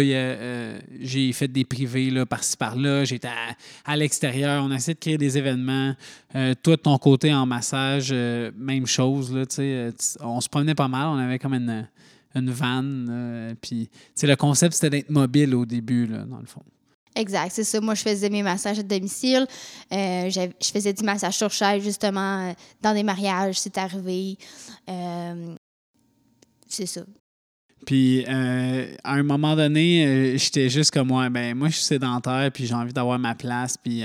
j'ai 1.00 1.32
fait 1.32 1.48
des 1.48 1.64
privés 1.64 2.26
par-ci 2.26 2.58
par-là. 2.58 3.06
J'étais 3.06 3.30
à, 3.30 3.56
à 3.94 3.96
l'extérieur. 3.96 4.66
On 4.66 4.72
a 4.74 4.78
de 4.78 4.94
créer 4.94 5.18
des 5.18 5.38
événements. 5.38 5.96
Euh, 6.36 6.54
toi, 6.62 6.76
de 6.76 6.82
ton 6.82 6.98
côté, 6.98 7.34
en 7.34 7.46
massage, 7.46 8.10
euh, 8.12 8.52
même 8.58 8.86
chose. 8.86 9.34
Là, 9.34 9.46
euh, 9.60 9.92
on 10.22 10.42
se 10.42 10.50
promenait 10.50 10.76
pas 10.76 10.88
mal. 10.88 11.08
On 11.08 11.18
avait 11.18 11.40
comme 11.40 11.54
une, 11.54 11.88
une 12.36 12.50
van. 12.50 13.56
puis, 13.62 13.90
le 14.22 14.36
concept, 14.36 14.76
c'était 14.76 14.90
d'être 14.90 15.10
mobile 15.10 15.56
au 15.56 15.66
début, 15.66 16.08
là, 16.08 16.20
dans 16.26 16.40
le 16.40 16.46
fond. 16.46 16.64
Exact, 17.16 17.52
c'est 17.52 17.64
ça. 17.64 17.80
Moi, 17.80 17.94
je 17.94 18.02
faisais 18.02 18.30
mes 18.30 18.42
massages 18.42 18.80
à 18.80 18.84
domicile. 18.84 19.46
je 19.92 20.50
faisais 20.62 20.94
du 20.94 21.04
massage 21.04 21.38
sur 21.38 21.52
chaise, 21.52 21.84
justement, 21.84 22.54
dans 22.82 22.94
des 22.94 23.04
mariages, 23.04 23.60
c'est 23.60 23.78
arrivé. 23.78 24.38
c'est 26.68 26.88
ça. 26.88 27.02
Puis 27.86 28.26
à 28.26 29.14
un 29.14 29.24
moment 29.24 29.56
donné, 29.56 30.38
j'étais 30.38 30.70
juste 30.70 30.92
comme 30.92 31.08
moi, 31.08 31.30
ben 31.30 31.56
moi 31.56 31.70
je 31.70 31.76
suis 31.76 31.86
sédentaire, 31.86 32.50
puis 32.54 32.66
j'ai 32.66 32.74
envie 32.74 32.94
d'avoir 32.94 33.20
ma 33.20 33.36
place, 33.36 33.78
puis 33.78 34.04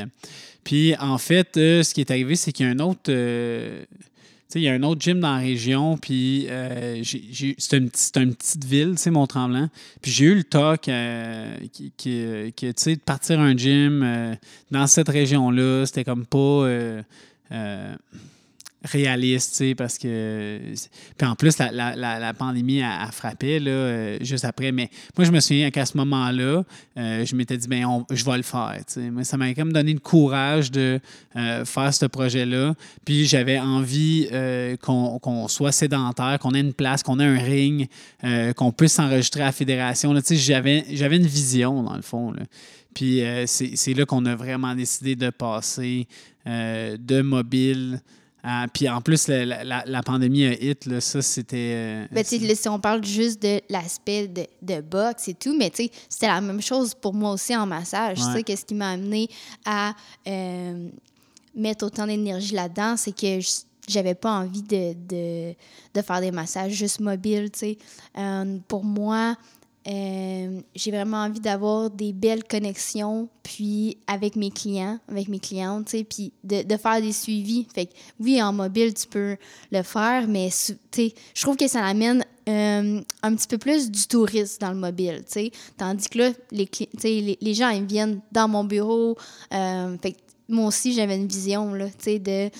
puis 0.68 0.94
en 1.00 1.16
fait, 1.16 1.56
euh, 1.56 1.82
ce 1.82 1.94
qui 1.94 2.02
est 2.02 2.10
arrivé, 2.10 2.36
c'est 2.36 2.52
qu'il 2.52 2.66
y 2.66 2.68
a 2.68 2.72
un 2.72 2.78
autre. 2.80 3.00
Euh, 3.08 3.86
il 4.54 4.60
y 4.60 4.68
a 4.68 4.74
un 4.74 4.82
autre 4.82 5.00
gym 5.00 5.18
dans 5.18 5.34
la 5.34 5.40
région, 5.40 5.96
puis 5.96 6.46
euh, 6.50 7.02
c'est 7.02 7.76
une, 7.78 7.88
petite 7.88 8.64
ville, 8.66 8.98
sais, 8.98 9.10
Mont-Tremblant. 9.10 9.70
Puis 10.02 10.10
j'ai 10.10 10.26
eu 10.26 10.34
le 10.34 10.44
talk 10.44 10.90
qui, 11.72 11.92
de 12.02 13.00
partir 13.00 13.40
un 13.40 13.56
gym 13.56 14.36
dans 14.70 14.86
cette 14.86 15.08
région-là, 15.08 15.86
c'était 15.86 16.04
comme 16.04 16.26
pas 16.26 16.66
réaliste, 18.84 19.74
parce 19.76 19.98
que. 19.98 20.60
Puis 21.16 21.26
en 21.26 21.34
plus, 21.34 21.58
la, 21.58 22.34
pandémie 22.34 22.82
a, 22.82 23.10
frappé 23.10 23.58
là, 23.58 23.70
euh, 23.70 24.18
juste 24.20 24.44
après. 24.44 24.70
Mais 24.70 24.88
moi, 25.16 25.24
je 25.24 25.32
me 25.32 25.40
souviens 25.40 25.70
qu'à 25.70 25.84
ce 25.84 25.96
moment-là, 25.96 26.62
euh, 26.96 27.24
je 27.24 27.34
m'étais 27.34 27.56
dit, 27.56 27.66
ben 27.66 28.04
je 28.10 28.24
vais 28.24 28.36
le 28.36 28.42
faire. 28.42 28.78
Mais 29.12 29.24
ça 29.24 29.36
m'a 29.36 29.48
quand 29.48 29.64
même 29.64 29.72
donné 29.72 29.92
le 29.92 29.98
courage 29.98 30.70
de 30.70 31.00
euh, 31.36 31.64
faire 31.64 31.92
ce 31.92 32.06
projet-là. 32.06 32.74
Puis 33.04 33.26
j'avais 33.26 33.58
envie 33.58 34.28
qu'on 34.80 35.48
soit 35.48 35.72
sédentaire, 35.72 36.38
qu'on 36.38 36.52
ait 36.52 36.60
une 36.60 36.74
place, 36.74 37.02
qu'on 37.02 37.18
ait 37.18 37.24
un 37.24 37.38
ring, 37.38 37.88
qu'on 38.54 38.72
puisse 38.72 38.92
s'enregistrer 38.92 39.42
à 39.42 39.46
la 39.46 39.52
fédération. 39.52 40.14
J'avais 40.30 41.16
une 41.16 41.26
vision, 41.26 41.82
dans 41.82 41.96
le 41.96 42.02
fond. 42.02 42.32
Puis 42.94 43.22
c'est 43.46 43.94
là 43.94 44.04
qu'on 44.06 44.24
a 44.26 44.36
vraiment 44.36 44.74
décidé 44.74 45.16
de 45.16 45.30
passer 45.30 46.06
de 46.46 47.22
mobile 47.22 48.00
ah, 48.44 48.66
puis 48.72 48.88
en 48.88 49.00
plus, 49.00 49.28
la, 49.28 50.02
pandémie 50.02 50.46
a 50.46 50.52
hit, 50.52 50.86
là, 50.86 51.00
ça, 51.00 51.20
c'était. 51.22 51.72
Euh, 51.74 52.06
ben, 52.12 52.24
si 52.24 52.68
on 52.68 52.78
parle 52.78 53.04
juste 53.04 53.42
de 53.42 53.60
l'aspect 53.68 54.28
de, 54.28 54.46
de, 54.62 54.80
boxe 54.80 55.28
et 55.28 55.34
tout, 55.34 55.56
mais 55.56 55.72
c'était 55.74 56.28
la 56.28 56.40
même 56.40 56.62
chose 56.62 56.94
pour 56.94 57.14
moi 57.14 57.32
aussi 57.32 57.56
en 57.56 57.66
massage. 57.66 58.20
Ouais. 58.20 58.42
Qu'est-ce 58.44 58.64
qui 58.64 58.74
m'a 58.74 58.90
amené 58.90 59.28
à 59.64 59.92
euh, 60.26 60.88
mettre 61.54 61.86
autant 61.86 62.06
d'énergie 62.06 62.54
là-dedans, 62.54 62.96
c'est 62.96 63.12
que 63.12 63.40
j'avais 63.88 64.14
pas 64.14 64.30
envie 64.30 64.62
de, 64.62 64.92
de, 64.92 65.54
de, 65.94 66.02
faire 66.02 66.20
des 66.20 66.30
massages 66.30 66.72
juste 66.72 67.00
mobiles. 67.00 67.50
Euh, 68.16 68.58
pour 68.68 68.84
moi, 68.84 69.36
euh, 69.88 70.60
j'ai 70.74 70.90
vraiment 70.90 71.18
envie 71.18 71.40
d'avoir 71.40 71.88
des 71.88 72.12
belles 72.12 72.44
connexions, 72.44 73.28
puis 73.42 73.96
avec 74.06 74.36
mes 74.36 74.50
clients, 74.50 74.98
avec 75.08 75.28
mes 75.28 75.38
clientes, 75.38 75.86
tu 75.86 75.98
sais, 75.98 76.04
puis 76.04 76.32
de, 76.44 76.62
de, 76.62 76.76
faire 76.76 77.00
des 77.00 77.12
suivis. 77.12 77.66
Fait 77.74 77.86
que, 77.86 77.92
oui, 78.20 78.42
en 78.42 78.52
mobile, 78.52 78.92
tu 78.92 79.06
peux 79.06 79.36
le 79.72 79.82
faire, 79.82 80.28
mais, 80.28 80.50
tu 80.50 80.76
sais, 80.90 81.14
je 81.34 81.42
trouve 81.42 81.56
que 81.56 81.68
ça 81.68 81.84
amène 81.86 82.22
euh, 82.50 83.00
un 83.22 83.34
petit 83.34 83.46
peu 83.46 83.56
plus 83.56 83.90
du 83.90 84.06
tourisme 84.06 84.58
dans 84.60 84.70
le 84.70 84.76
mobile, 84.76 85.22
tu 85.26 85.32
sais. 85.32 85.52
Tandis 85.78 86.08
que 86.08 86.18
là, 86.18 86.30
les, 86.50 86.68
les, 87.02 87.38
les 87.40 87.54
gens, 87.54 87.70
ils 87.70 87.86
viennent 87.86 88.20
dans 88.30 88.48
mon 88.48 88.64
bureau. 88.64 89.16
Euh, 89.54 89.96
fait 90.02 90.12
que 90.12 90.18
moi 90.50 90.66
aussi, 90.66 90.92
j'avais 90.92 91.16
une 91.16 91.28
vision, 91.28 91.72
là, 91.72 91.86
tu 91.86 91.94
sais, 92.00 92.18
de... 92.18 92.50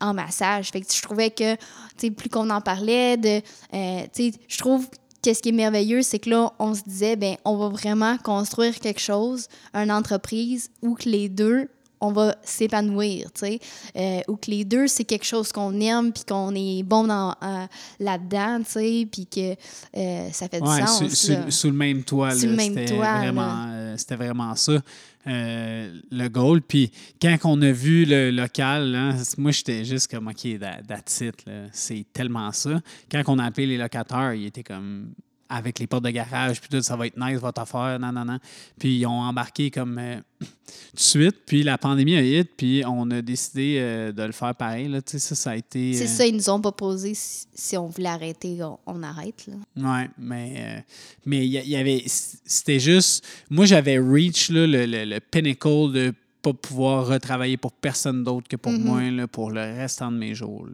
en 0.00 0.14
massage. 0.14 0.70
Fait 0.70 0.80
que 0.80 0.90
je 0.90 1.02
trouvais 1.02 1.30
que, 1.30 1.56
tu 1.56 1.60
sais, 1.98 2.10
plus 2.10 2.30
qu'on 2.30 2.48
en 2.48 2.62
parlait, 2.62 3.18
de... 3.18 3.40
tu 3.40 4.08
sais, 4.12 4.32
je 4.48 4.58
trouve 4.58 4.88
qu'est-ce 5.22 5.42
qui 5.42 5.50
est 5.50 5.52
merveilleux, 5.52 6.02
c'est 6.02 6.18
que 6.18 6.30
là, 6.30 6.52
on 6.58 6.74
se 6.74 6.82
disait, 6.82 7.16
ben, 7.16 7.36
on 7.44 7.56
va 7.56 7.68
vraiment 7.68 8.16
construire 8.18 8.78
quelque 8.78 9.00
chose, 9.00 9.48
une 9.74 9.90
entreprise 9.90 10.70
où 10.82 10.94
que 10.94 11.08
les 11.08 11.28
deux, 11.28 11.68
on 12.00 12.12
va 12.12 12.34
s'épanouir, 12.42 13.30
tu 13.32 13.40
sais, 13.40 13.60
euh, 13.96 14.20
ou 14.28 14.36
que 14.36 14.50
les 14.50 14.64
deux, 14.64 14.86
c'est 14.86 15.04
quelque 15.04 15.26
chose 15.26 15.52
qu'on 15.52 15.78
aime, 15.80 16.12
puis 16.12 16.24
qu'on 16.26 16.54
est 16.54 16.82
bon 16.82 17.04
dans, 17.04 17.34
euh, 17.42 17.66
là-dedans, 17.98 18.60
tu 18.64 18.70
sais, 18.70 19.08
puis 19.10 19.26
que 19.26 19.54
euh, 19.96 20.28
ça 20.32 20.48
fait 20.48 20.60
du 20.60 20.66
sens. 20.66 21.06
Sous, 21.50 21.66
le 21.66 21.74
même 21.74 22.02
toit, 22.02 22.34
sous 22.34 22.46
le 22.46 22.56
même 22.56 22.74
c'était 22.74 22.96
vraiment, 22.96 23.94
c'était 23.96 24.16
vraiment 24.16 24.56
ça. 24.56 24.80
Le 25.26 26.28
goal. 26.28 26.62
Puis 26.62 26.90
quand 27.20 27.36
on 27.44 27.60
a 27.62 27.72
vu 27.72 28.04
le 28.04 28.30
local, 28.30 28.94
hein, 28.94 29.16
moi, 29.38 29.50
j'étais 29.50 29.84
juste 29.84 30.10
comme, 30.10 30.28
OK, 30.28 30.58
that's 30.86 31.20
it. 31.20 31.44
C'est 31.72 32.06
tellement 32.12 32.52
ça. 32.52 32.80
Quand 33.10 33.22
on 33.28 33.38
a 33.38 33.44
appelé 33.44 33.66
les 33.66 33.78
locataires, 33.78 34.34
ils 34.34 34.46
étaient 34.46 34.62
comme 34.62 35.12
avec 35.50 35.80
les 35.80 35.86
portes 35.86 36.04
de 36.04 36.10
garage, 36.10 36.60
puis 36.60 36.70
tout, 36.70 36.80
ça 36.80 36.96
va 36.96 37.08
être 37.08 37.18
nice 37.18 37.38
votre 37.38 37.60
affaire, 37.60 37.98
non, 37.98 38.12
non, 38.12 38.24
non. 38.24 38.38
Puis 38.78 38.98
ils 38.98 39.06
ont 39.06 39.20
embarqué 39.20 39.70
comme 39.70 39.98
euh, 39.98 40.16
tout 40.40 40.46
de 40.94 41.00
suite, 41.00 41.36
puis 41.44 41.64
la 41.64 41.76
pandémie 41.76 42.16
a 42.16 42.22
hit, 42.22 42.50
puis 42.56 42.82
on 42.86 43.10
a 43.10 43.20
décidé 43.20 43.78
euh, 43.80 44.12
de 44.12 44.22
le 44.22 44.32
faire 44.32 44.54
pareil, 44.54 44.88
là, 44.88 45.02
tu 45.02 45.12
sais, 45.12 45.18
ça, 45.18 45.34
ça 45.34 45.50
a 45.50 45.56
été... 45.56 45.92
C'est 45.94 46.04
euh, 46.04 46.06
ça, 46.06 46.26
ils 46.26 46.36
nous 46.36 46.48
ont 46.48 46.60
proposé, 46.60 47.14
si, 47.14 47.46
si 47.52 47.76
on 47.76 47.86
voulait 47.86 48.08
arrêter, 48.08 48.58
on, 48.86 49.02
arrête, 49.02 49.46
là. 49.48 49.98
Ouais, 49.98 50.08
mais 50.16 50.84
mais 51.26 51.44
il 51.46 51.52
y, 51.52 51.76
avait... 51.76 52.04
C'était 52.06 52.78
juste... 52.78 53.26
Moi, 53.50 53.66
j'avais 53.66 53.98
reach, 53.98 54.50
là, 54.50 54.66
le, 54.66 54.86
le, 54.86 55.04
le 55.04 55.20
pinnacle 55.20 55.92
de 55.92 56.14
pas 56.42 56.52
pouvoir 56.52 57.06
retravailler 57.06 57.56
pour 57.56 57.72
personne 57.72 58.24
d'autre 58.24 58.48
que 58.48 58.56
pour 58.56 58.72
mm-hmm. 58.72 59.12
moi 59.12 59.26
pour 59.28 59.50
le 59.50 59.60
restant 59.60 60.10
de 60.10 60.16
mes 60.16 60.34
jours. 60.34 60.66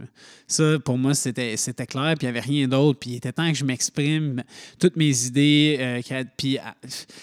Ça, 0.46 0.78
pour 0.85 0.96
moi, 0.96 1.14
c'était, 1.14 1.56
c'était 1.56 1.87
clair, 1.87 2.14
puis 2.16 2.26
il 2.26 2.30
n'y 2.30 2.38
avait 2.38 2.46
rien 2.46 2.68
d'autre. 2.68 2.99
Puis 3.00 3.11
il 3.11 3.16
était 3.16 3.32
temps 3.32 3.50
que 3.50 3.56
je 3.56 3.64
m'exprime 3.64 4.42
toutes 4.78 4.96
mes 4.96 5.26
idées. 5.26 5.76
Euh, 5.80 6.23
puis 6.37 6.58
ah, 6.58 6.75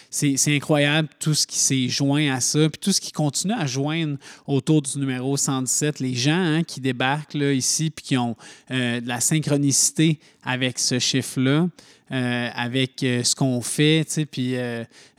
c'est, 0.10 0.56
incroyable 0.56 1.08
tout 1.20 1.34
ce 1.34 1.48
qui 1.48 1.58
s'est 1.58 1.88
joint 1.88 2.34
à 2.34 2.42
ça, 2.42 2.70
puis 2.70 2.80
tout 2.82 2.92
ce 2.92 3.00
qui 3.00 3.12
continue 3.12 3.54
à 3.54 3.66
joindre 3.66 4.18
autour 4.46 4.82
du 4.82 4.98
numéro 5.00 5.38
117. 5.38 6.00
Les 6.00 6.14
gens 6.14 6.34
hein, 6.34 6.64
qui 6.64 6.82
débarquent 6.82 7.36
là, 7.36 7.54
ici, 7.54 7.90
puis 7.90 8.04
qui 8.04 8.18
ont 8.18 8.36
euh, 8.72 9.00
de 9.00 9.08
la 9.08 9.22
synchronicité 9.22 10.20
avec 10.44 10.80
ce 10.80 11.00
chiffre-là. 11.00 11.68
Euh, 12.12 12.50
avec 12.54 12.98
ce 13.00 13.34
qu'on 13.34 13.62
fait, 13.62 14.04
tu 14.06 14.12
sais, 14.12 14.26
puis 14.26 14.54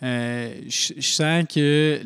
je 0.00 1.00
sens 1.00 1.44
que 1.52 2.00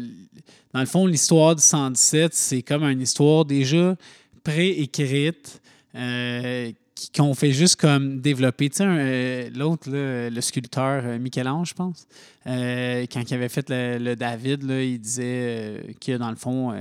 dans 0.72 0.80
le 0.80 0.86
fond, 0.86 1.06
l'histoire 1.06 1.56
du 1.56 1.62
117, 1.62 2.34
c'est 2.34 2.62
comme 2.62 2.84
une 2.84 3.00
histoire 3.00 3.44
déjà 3.44 3.96
préécrite 4.44 5.60
euh, 5.94 6.72
qu'on 7.16 7.34
fait 7.34 7.52
juste 7.52 7.76
comme 7.76 8.20
développer. 8.20 8.68
Tu 8.68 8.76
sais, 8.78 8.84
euh, 8.86 9.50
l'autre, 9.54 9.88
le 9.90 10.40
sculpteur 10.40 11.02
euh, 11.04 11.18
Michel-Ange, 11.18 11.70
je 11.70 11.74
pense, 11.74 12.06
quand 12.44 13.30
il 13.30 13.34
avait 13.34 13.48
fait 13.48 13.66
le, 13.70 14.14
David, 14.14 14.64
il 14.64 14.98
disait 14.98 15.94
que 16.04 16.16
dans 16.16 16.30
le 16.30 16.36
fond, 16.36 16.74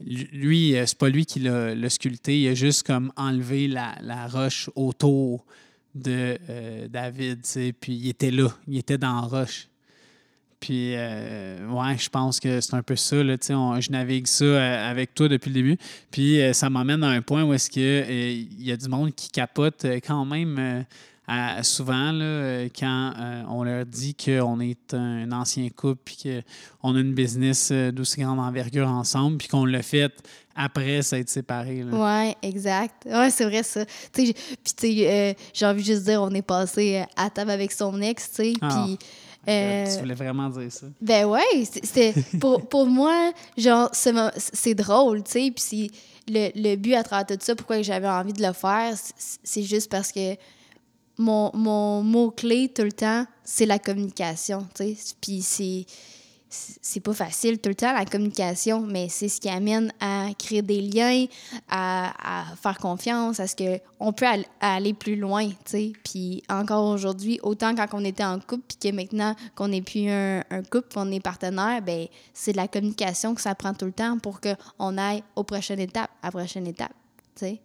lui, 0.00 0.74
c'est 0.86 0.98
pas 0.98 1.08
lui 1.08 1.24
qui 1.24 1.40
l'a 1.40 1.88
sculpté, 1.88 2.40
il 2.40 2.48
a 2.48 2.54
juste 2.54 2.86
comme 2.86 3.12
enlevé 3.16 3.68
la, 3.68 3.94
la 4.02 4.26
roche 4.26 4.70
autour 4.74 5.44
de 5.94 6.36
David, 6.88 7.42
tu 7.42 7.48
sais, 7.48 7.72
puis 7.72 7.94
il 7.94 8.08
était 8.08 8.32
là, 8.32 8.48
il 8.66 8.78
était 8.78 8.98
dans 8.98 9.20
la 9.20 9.26
roche. 9.26 9.68
Puis, 10.64 10.94
euh, 10.96 11.58
ouais, 11.68 11.98
je 11.98 12.08
pense 12.08 12.40
que 12.40 12.58
c'est 12.62 12.72
un 12.72 12.82
peu 12.82 12.96
ça. 12.96 13.22
Là, 13.22 13.36
je 13.38 13.90
navigue 13.90 14.26
ça 14.26 14.46
euh, 14.46 14.90
avec 14.90 15.14
toi 15.14 15.28
depuis 15.28 15.50
le 15.50 15.54
début. 15.56 15.78
Puis, 16.10 16.40
euh, 16.40 16.54
ça 16.54 16.70
m'amène 16.70 17.04
à 17.04 17.08
un 17.08 17.20
point 17.20 17.44
où 17.44 17.52
est-ce 17.52 17.68
qu'il 17.68 18.64
y 18.64 18.72
a 18.72 18.76
du 18.78 18.88
monde 18.88 19.14
qui 19.14 19.28
capote 19.28 19.84
quand 20.06 20.24
même 20.24 20.86
souvent, 21.62 22.12
là, 22.12 22.64
quand 22.78 23.12
on 23.50 23.62
leur 23.62 23.84
dit 23.84 24.14
qu'on 24.14 24.58
est 24.58 24.94
un, 24.94 25.30
ancien 25.32 25.68
couple, 25.68 26.00
puis 26.02 26.16
qu'on 26.80 26.96
a 26.96 26.98
une 26.98 27.12
business 27.12 27.70
d'aussi 27.70 28.22
grande 28.22 28.40
envergure 28.40 28.88
ensemble, 28.88 29.36
puis 29.36 29.48
qu'on 29.48 29.66
l'a 29.66 29.82
fait 29.82 30.14
après 30.56 31.02
s'être 31.02 31.28
séparés. 31.28 31.84
Oui, 31.84 32.34
exact. 32.40 33.04
Oui, 33.04 33.30
c'est 33.30 33.44
vrai 33.44 33.62
ça. 33.62 33.84
Puis, 34.14 34.32
tu 34.32 34.40
sais, 34.78 35.36
j'ai 35.52 35.66
envie 35.66 35.84
juste 35.84 36.06
de 36.06 36.12
dire, 36.12 36.22
on 36.22 36.30
est 36.30 36.40
passé 36.40 37.04
à 37.16 37.28
table 37.28 37.50
avec 37.50 37.70
son 37.70 38.00
ex, 38.00 38.30
tu 38.30 38.36
sais, 38.36 38.52
ah. 38.62 38.86
puis 38.86 38.98
euh, 39.48 39.92
tu 39.92 40.00
voulais 40.00 40.14
vraiment 40.14 40.48
dire 40.48 40.70
ça? 40.70 40.86
Ben 41.00 41.26
ouais, 41.26 41.64
c'est 41.82 42.14
pour, 42.40 42.66
pour 42.68 42.86
moi, 42.86 43.32
genre, 43.56 43.90
c'est 43.92 44.74
drôle, 44.74 45.22
tu 45.22 45.32
sais, 45.32 45.52
puis 45.54 45.90
le, 46.28 46.50
le 46.54 46.76
but 46.76 46.94
à 46.94 47.02
travers 47.02 47.26
tout 47.26 47.36
ça, 47.40 47.54
pourquoi 47.54 47.82
j'avais 47.82 48.08
envie 48.08 48.32
de 48.32 48.42
le 48.42 48.52
faire, 48.52 48.94
c'est 49.16 49.62
juste 49.62 49.90
parce 49.90 50.12
que 50.12 50.36
mon, 51.18 51.50
mon 51.54 52.02
mot-clé 52.02 52.72
tout 52.74 52.82
le 52.82 52.92
temps, 52.92 53.26
c'est 53.44 53.66
la 53.66 53.78
communication, 53.78 54.66
tu 54.74 54.94
sais, 54.94 55.14
puis 55.20 55.42
c'est 55.42 55.86
c'est 56.80 57.00
pas 57.00 57.12
facile 57.12 57.58
tout 57.58 57.68
le 57.68 57.74
temps, 57.74 57.92
la 57.92 58.04
communication, 58.04 58.82
mais 58.82 59.08
c'est 59.08 59.28
ce 59.28 59.40
qui 59.40 59.48
amène 59.48 59.92
à 60.00 60.28
créer 60.38 60.62
des 60.62 60.80
liens, 60.80 61.26
à, 61.68 62.44
faire 62.62 62.78
confiance, 62.78 63.40
à 63.40 63.46
ce 63.46 63.56
qu'on 63.56 64.12
peut 64.12 64.26
aller 64.60 64.94
plus 64.94 65.16
loin, 65.16 65.48
tu 65.48 65.54
sais. 65.66 65.92
Puis 66.04 66.42
encore 66.48 66.86
aujourd'hui, 66.86 67.40
autant 67.42 67.74
quand 67.74 67.86
on 67.92 68.04
était 68.04 68.24
en 68.24 68.38
couple, 68.38 68.64
puis 68.68 68.90
que 68.90 68.94
maintenant 68.94 69.34
qu'on 69.54 69.68
n'est 69.68 69.82
plus 69.82 70.08
un, 70.08 70.42
couple, 70.70 70.88
qu'on 70.94 71.10
est 71.10 71.20
partenaire, 71.20 71.82
ben 71.82 72.06
c'est 72.32 72.52
de 72.52 72.56
la 72.56 72.68
communication 72.68 73.34
que 73.34 73.40
ça 73.40 73.54
prend 73.54 73.74
tout 73.74 73.86
le 73.86 73.92
temps 73.92 74.18
pour 74.18 74.40
qu'on 74.40 74.98
aille 74.98 75.22
aux 75.36 75.44
prochaines 75.44 75.80
étapes, 75.80 76.10
à 76.22 76.26
la 76.26 76.30
prochaine 76.30 76.66
étape, 76.66 76.94
tu 77.36 77.46
sais. 77.46 77.60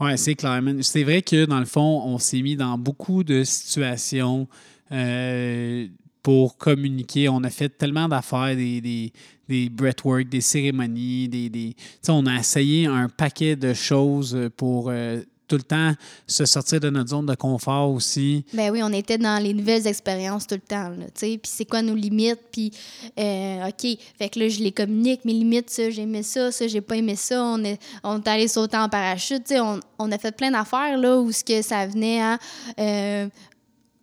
Oui, 0.00 0.16
c'est 0.16 0.36
clair. 0.36 0.62
C'est 0.82 1.02
vrai 1.02 1.22
que 1.22 1.44
dans 1.44 1.58
le 1.58 1.66
fond, 1.66 2.02
on 2.04 2.18
s'est 2.18 2.40
mis 2.40 2.54
dans 2.54 2.78
beaucoup 2.78 3.24
de 3.24 3.42
situations 3.42 4.46
euh, 4.92 5.88
pour 6.28 6.58
communiquer. 6.58 7.30
On 7.30 7.42
a 7.42 7.48
fait 7.48 7.70
tellement 7.70 8.06
d'affaires, 8.06 8.54
des, 8.54 8.82
des, 8.82 9.10
des 9.48 9.70
breathwork, 9.70 10.28
des 10.28 10.42
cérémonies, 10.42 11.26
des, 11.26 11.48
des 11.48 11.74
on 12.06 12.26
a 12.26 12.38
essayé 12.38 12.84
un 12.84 13.08
paquet 13.08 13.56
de 13.56 13.72
choses 13.72 14.38
pour 14.54 14.90
euh, 14.90 15.22
tout 15.48 15.56
le 15.56 15.62
temps 15.62 15.94
se 16.26 16.44
sortir 16.44 16.80
de 16.80 16.90
notre 16.90 17.08
zone 17.08 17.24
de 17.24 17.34
confort 17.34 17.90
aussi. 17.90 18.44
Ben 18.52 18.70
oui, 18.70 18.82
on 18.82 18.92
était 18.92 19.16
dans 19.16 19.42
les 19.42 19.54
nouvelles 19.54 19.86
expériences 19.86 20.46
tout 20.46 20.56
le 20.56 20.60
temps, 20.60 20.92
tu 20.98 21.04
sais. 21.14 21.38
Puis 21.42 21.50
c'est 21.50 21.64
quoi 21.64 21.80
nos 21.80 21.94
limites, 21.94 22.40
puis 22.52 22.72
euh, 23.18 23.66
OK, 23.66 23.98
fait 24.18 24.28
que 24.28 24.38
là, 24.38 24.48
je 24.50 24.62
les 24.62 24.72
communique, 24.72 25.24
mes 25.24 25.32
limites, 25.32 25.70
ça, 25.70 25.88
j'ai 25.88 26.02
aimé 26.02 26.22
ça, 26.22 26.52
ça, 26.52 26.68
j'ai 26.68 26.82
pas 26.82 26.96
aimé 26.96 27.16
ça, 27.16 27.42
on 27.42 27.64
est, 27.64 27.80
on 28.04 28.18
est 28.18 28.28
allé 28.28 28.48
sauter 28.48 28.76
en 28.76 28.90
parachute, 28.90 29.44
tu 29.44 29.54
sais, 29.54 29.60
on, 29.60 29.80
on, 29.98 30.12
a 30.12 30.18
fait 30.18 30.36
plein 30.36 30.50
d'affaires, 30.50 30.98
là, 30.98 31.18
où 31.18 31.32
ce 31.32 31.42
que 31.42 31.62
ça 31.62 31.86
venait 31.86 32.20
à... 32.20 32.38
Euh, 32.78 33.28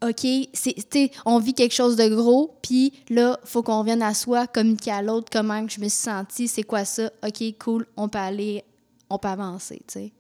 OK, 0.10 0.28
c'est, 0.54 1.12
on 1.26 1.40
vit 1.40 1.54
quelque 1.54 1.74
chose 1.74 1.96
de 1.96 2.08
gros, 2.08 2.58
puis 2.62 2.94
là, 3.10 3.40
faut 3.44 3.64
qu'on 3.64 3.80
revienne 3.80 4.02
à 4.02 4.14
soi, 4.14 4.48
communiquer 4.48 4.92
à 4.92 5.02
l'autre 5.02 5.30
comment 5.32 5.68
je 5.68 5.80
me 5.80 5.88
suis 5.88 6.02
sentie, 6.02 6.48
c'est 6.48 6.64
quoi 6.64 6.86
ça, 6.86 7.12
OK, 7.26 7.44
cool, 7.60 7.86
on 7.98 8.08
peut 8.10 8.20
aller, 8.20 8.64
on 9.10 9.18
peut 9.18 9.28
avancer, 9.28 9.82
tu 9.88 10.00
sais. 10.00 10.12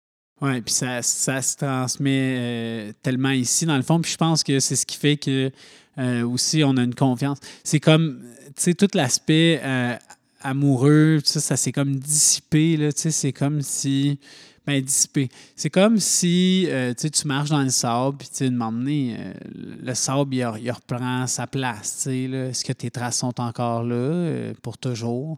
Oui, 0.42 0.62
puis 0.62 0.74
ça, 0.74 1.01
ça, 1.01 1.42
se 1.42 1.56
transmet 1.56 2.36
euh, 2.38 2.92
tellement 3.01 3.30
ici, 3.30 3.65
dans 3.65 3.77
le 3.77 3.84
fond, 3.84 4.01
puis 4.01 4.12
je 4.12 4.18
pense 4.18 4.44
que 4.44 4.60
c'est 4.60 4.75
ce 4.75 4.86
qui 4.86 4.98
fait 4.98 5.15
que 5.15 5.50
euh, 5.98 6.27
aussi 6.27 6.62
on 6.65 6.75
a 6.75 6.84
une 6.84 6.96
confiance. 6.96 7.39
C'est 7.63 7.80
comme, 7.80 8.22
tu 8.48 8.63
sais, 8.63 8.74
tout 8.74 8.89
l'aspect 8.94 9.62
euh, 9.63 9.96
amoureux, 10.42 11.22
ça, 11.24 11.56
s'est 11.56 11.72
comme 11.72 11.96
dissipé, 11.96 12.77
tu 12.77 13.01
sais, 13.01 13.12
c'est 13.12 13.32
comme 13.32 13.62
si 13.62 14.20
ben, 14.65 14.81
dissipé. 14.81 15.29
C'est 15.55 15.69
comme 15.69 16.00
si 16.00 16.65
euh, 16.69 16.93
tu 16.93 17.27
marches 17.27 17.50
dans 17.50 17.62
le 17.62 17.69
sable, 17.69 18.17
puis 18.17 18.27
tu 18.36 18.50
donné, 18.50 19.15
euh, 19.19 19.34
le 19.84 19.93
sable, 19.93 20.34
il, 20.34 20.72
reprend 20.72 21.27
sa 21.27 21.45
place. 21.45 22.07
Est-ce 22.07 22.65
que 22.65 22.74
tes 22.74 22.89
traces 22.89 23.19
sont 23.19 23.39
encore 23.39 23.84
là 23.84 23.95
euh, 23.95 24.53
pour 24.62 24.77
toujours? 24.77 25.38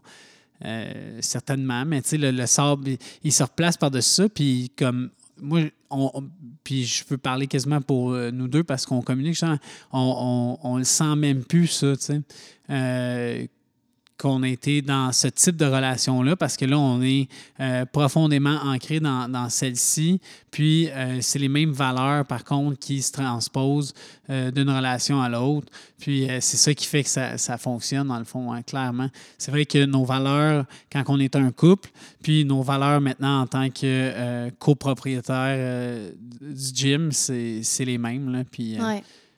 certainement, 1.20 1.84
mais 1.86 2.02
le, 2.10 2.32
le 2.32 2.46
sable, 2.46 2.96
il, 3.22 3.32
se 3.32 3.44
replace 3.44 3.76
par-dessus 3.76 4.22
ça, 4.22 4.28
puis 4.28 4.72
comme 4.76 5.10
moi, 5.40 5.60
on, 5.88 6.24
puis 6.64 6.84
je 6.84 7.04
peux 7.04 7.16
parler 7.16 7.46
quasiment 7.46 7.80
pour 7.80 8.10
nous 8.10 8.48
deux 8.48 8.64
parce 8.64 8.84
qu'on 8.84 9.00
communique, 9.00 9.38
on, 9.44 9.56
on, 9.92 10.58
on, 10.64 10.78
le 10.78 10.82
sent 10.82 11.14
même 11.14 11.44
plus, 11.44 11.68
ça, 11.68 11.96
tu 11.96 12.24
sais 12.68 13.48
qu'on 14.18 14.42
a 14.42 14.48
été 14.48 14.82
dans 14.82 15.12
ce 15.12 15.28
type 15.28 15.56
de 15.56 15.64
relation-là 15.64 16.34
parce 16.34 16.56
que 16.56 16.64
là, 16.64 16.78
on 16.78 17.00
est 17.02 17.28
euh, 17.60 17.86
profondément 17.86 18.58
ancré 18.64 18.98
dans, 18.98 19.48
celle-ci. 19.48 20.20
Puis, 20.50 20.90
euh, 20.90 21.20
c'est 21.20 21.38
les 21.38 21.48
mêmes 21.48 21.70
valeurs, 21.70 22.26
par 22.26 22.44
contre, 22.44 22.78
qui 22.78 23.00
se 23.00 23.12
transposent 23.12 23.94
euh, 24.28 24.50
d'une 24.50 24.68
relation 24.68 25.22
à 25.22 25.28
l'autre. 25.28 25.68
Puis, 26.00 26.28
c'est 26.40 26.56
ça 26.56 26.74
qui 26.74 26.86
fait 26.86 27.04
que 27.04 27.08
ça, 27.08 27.58
fonctionne, 27.58 28.08
dans 28.08 28.18
le 28.18 28.24
fond, 28.24 28.52
hein, 28.52 28.62
clairement. 28.62 29.08
C'est 29.38 29.52
vrai 29.52 29.64
que 29.64 29.84
nos 29.84 30.04
valeurs, 30.04 30.64
quand 30.92 31.04
on 31.08 31.20
est 31.20 31.36
un 31.36 31.52
couple, 31.52 31.90
puis 32.22 32.44
nos 32.44 32.62
valeurs 32.62 33.00
maintenant 33.00 33.42
en 33.42 33.46
tant 33.46 33.70
que 33.70 34.50
copropriétaire 34.58 36.12
du 36.40 36.74
gym, 36.74 37.12
c'est 37.12 37.84
les 37.84 37.98
mêmes. 37.98 38.32
Là, 38.32 38.42
puis, 38.50 38.78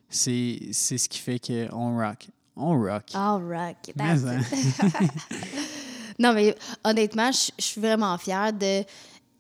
c'est 0.09 0.73
ce 0.73 1.09
qui 1.09 1.19
fait 1.19 1.39
qu'on 1.39 1.99
rock. 1.99 2.29
On 2.61 2.79
rock. 2.79 3.05
All 3.15 3.43
rock. 3.43 3.77
That's 3.97 4.23
non, 6.19 6.35
mais 6.35 6.55
honnêtement, 6.85 7.31
je 7.33 7.51
suis 7.59 7.81
vraiment 7.81 8.17
fière 8.19 8.53
de, 8.53 8.85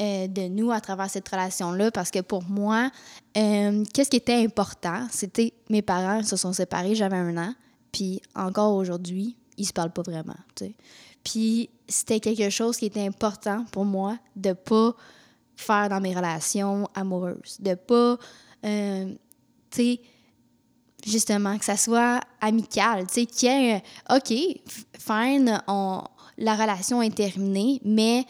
euh, 0.00 0.26
de 0.26 0.48
nous 0.48 0.70
à 0.70 0.80
travers 0.80 1.10
cette 1.10 1.28
relation-là 1.28 1.90
parce 1.90 2.10
que 2.10 2.20
pour 2.20 2.42
moi, 2.44 2.90
euh, 3.36 3.84
qu'est-ce 3.92 4.08
qui 4.10 4.16
était 4.16 4.42
important? 4.42 5.06
C'était 5.10 5.52
mes 5.68 5.82
parents 5.82 6.22
se 6.22 6.36
sont 6.36 6.54
séparés, 6.54 6.94
j'avais 6.94 7.18
un 7.18 7.36
an, 7.36 7.54
puis 7.92 8.22
encore 8.34 8.74
aujourd'hui, 8.74 9.36
ils 9.58 9.66
se 9.66 9.72
parlent 9.72 9.92
pas 9.92 10.02
vraiment. 10.02 10.36
Puis 11.22 11.68
c'était 11.86 12.20
quelque 12.20 12.48
chose 12.48 12.78
qui 12.78 12.86
était 12.86 13.06
important 13.06 13.66
pour 13.72 13.84
moi 13.84 14.16
de 14.36 14.54
pas 14.54 14.94
faire 15.56 15.88
dans 15.90 16.00
mes 16.00 16.14
relations 16.14 16.88
amoureuses, 16.94 17.58
de 17.60 17.74
pas, 17.74 18.16
euh, 18.64 19.14
tu 19.70 19.76
sais, 19.76 20.00
justement, 21.06 21.58
que 21.58 21.64
ça 21.64 21.76
soit 21.76 22.20
amical, 22.40 23.06
tu 23.06 23.14
sais, 23.14 23.26
qu'il 23.26 23.80
OK, 24.10 24.32
fine, 24.98 25.62
on, 25.66 26.02
la 26.38 26.54
relation 26.54 27.02
est 27.02 27.14
terminée, 27.14 27.80
mais 27.84 28.24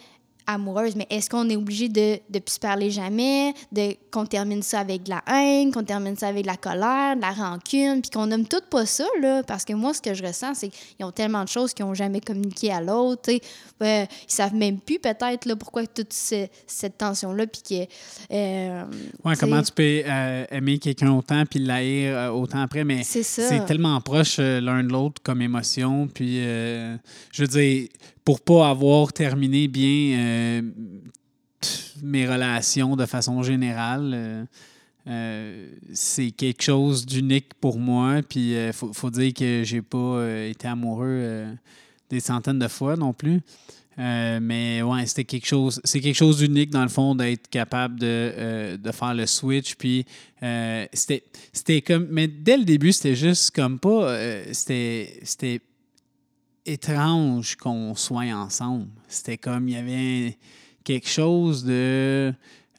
amoureuse, 0.47 0.95
mais 0.95 1.07
est-ce 1.09 1.29
qu'on 1.29 1.49
est 1.49 1.55
obligé 1.55 1.89
de 1.89 2.19
ne 2.33 2.39
plus 2.39 2.55
se 2.55 2.59
parler 2.59 2.91
jamais, 2.91 3.53
de 3.71 3.95
qu'on 4.11 4.25
termine 4.25 4.61
ça 4.61 4.79
avec 4.79 5.03
de 5.03 5.09
la 5.09 5.23
haine, 5.33 5.71
qu'on 5.71 5.83
termine 5.83 6.17
ça 6.17 6.27
avec 6.27 6.43
de 6.43 6.47
la 6.47 6.57
colère, 6.57 7.15
de 7.15 7.21
la 7.21 7.31
rancune, 7.31 8.01
puis 8.01 8.11
qu'on 8.11 8.27
nomme 8.27 8.47
tout 8.47 8.61
pas 8.69 8.85
ça, 8.85 9.05
là, 9.21 9.43
parce 9.43 9.63
que 9.65 9.73
moi, 9.73 9.93
ce 9.93 10.01
que 10.01 10.13
je 10.13 10.23
ressens, 10.23 10.55
c'est 10.55 10.69
qu'ils 10.69 11.05
ont 11.05 11.11
tellement 11.11 11.43
de 11.43 11.49
choses 11.49 11.73
qu'ils 11.73 11.85
n'ont 11.85 11.93
jamais 11.93 12.19
communiqué 12.19 12.71
à 12.71 12.81
l'autre. 12.81 13.31
Euh, 13.31 13.37
ils 13.81 14.07
savent 14.27 14.53
même 14.53 14.79
plus, 14.79 14.99
peut-être, 14.99 15.45
là, 15.45 15.55
pourquoi 15.55 15.85
toute 15.87 16.13
cette 16.13 16.97
tension-là, 16.97 17.47
puis 17.47 17.61
que... 17.61 17.91
Euh, 18.33 18.83
ouais, 19.23 19.35
comment 19.39 19.61
tu 19.61 19.71
peux 19.71 20.01
euh, 20.05 20.45
aimer 20.51 20.79
quelqu'un 20.79 21.11
autant, 21.11 21.45
puis 21.45 21.59
l'haïr 21.59 22.17
euh, 22.17 22.29
autant 22.29 22.61
après, 22.61 22.83
mais 22.83 23.03
c'est 23.03 23.65
tellement 23.65 23.99
proche 24.01 24.39
l'un 24.39 24.83
de 24.83 24.91
l'autre 24.91 25.21
comme 25.23 25.41
émotion, 25.41 26.07
puis 26.07 26.41
je 26.41 26.97
veux 27.37 27.47
dire 27.47 27.87
pour 28.23 28.41
pas 28.41 28.69
avoir 28.69 29.13
terminé 29.13 29.67
bien 29.67 30.17
euh, 30.17 30.61
mes 32.03 32.27
relations 32.27 32.95
de 32.95 33.05
façon 33.05 33.41
générale. 33.43 34.11
Euh, 34.13 34.45
euh, 35.07 35.67
c'est 35.93 36.31
quelque 36.31 36.61
chose 36.61 37.05
d'unique 37.05 37.53
pour 37.59 37.79
moi. 37.79 38.21
Puis 38.27 38.53
il 38.53 38.73
faut, 38.73 39.09
dire 39.09 39.33
que 39.33 39.63
j'ai 39.63 39.81
pas 39.81 40.23
été 40.47 40.67
amoureux 40.67 41.45
des 42.09 42.19
centaines 42.19 42.59
de 42.59 42.67
fois 42.67 42.95
non 42.95 43.11
plus. 43.11 43.41
mais 43.97 44.83
ouais, 44.83 45.05
c'était 45.07 45.23
quelque 45.23 45.47
chose. 45.47 45.81
C'est 45.83 46.01
quelque 46.01 46.15
chose 46.15 46.37
d'unique 46.37 46.69
dans 46.69 46.83
le 46.83 46.89
fond 46.89 47.15
d'être 47.15 47.49
capable 47.49 47.99
de, 47.99 48.77
de, 48.77 48.91
faire 48.91 49.15
le 49.15 49.25
switch. 49.25 49.73
Puis 49.73 50.05
c'était 50.93 51.81
comme. 51.81 52.07
Mais 52.11 52.27
dès 52.27 52.57
le 52.57 52.63
début, 52.63 52.91
c'était 52.91 53.15
juste 53.15 53.55
comme 53.55 53.79
pas. 53.79 54.15
c'était 54.53 55.61
étrange 56.65 57.55
qu'on 57.55 57.95
soit 57.95 58.33
ensemble. 58.33 58.87
C'était 59.07 59.37
comme 59.37 59.67
il 59.67 59.73
y 59.73 59.77
avait 59.77 60.37
quelque 60.83 61.07
chose 61.07 61.63
de 61.63 62.33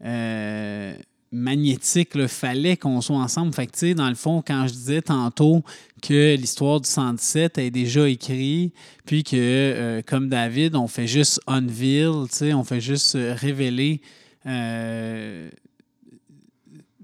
euh, 0.04 0.94
magnétique. 1.30 2.10
Il 2.14 2.28
fallait 2.28 2.76
qu'on 2.76 3.00
soit 3.00 3.16
ensemble. 3.16 3.52
Fait 3.52 3.66
que, 3.66 3.92
dans 3.94 4.08
le 4.08 4.14
fond, 4.14 4.42
quand 4.46 4.66
je 4.66 4.72
disais 4.72 5.02
tantôt 5.02 5.62
que 6.02 6.36
l'histoire 6.36 6.80
du 6.80 6.88
117 6.88 7.58
est 7.58 7.70
déjà 7.70 8.08
écrite, 8.08 8.74
puis 9.04 9.24
que, 9.24 9.36
euh, 9.36 10.02
comme 10.04 10.28
David, 10.28 10.76
on 10.76 10.88
fait 10.88 11.06
juste 11.06 11.40
unveil, 11.46 12.06
on 12.06 12.64
fait 12.64 12.80
juste 12.80 13.16
révéler 13.16 14.00
euh, 14.46 15.48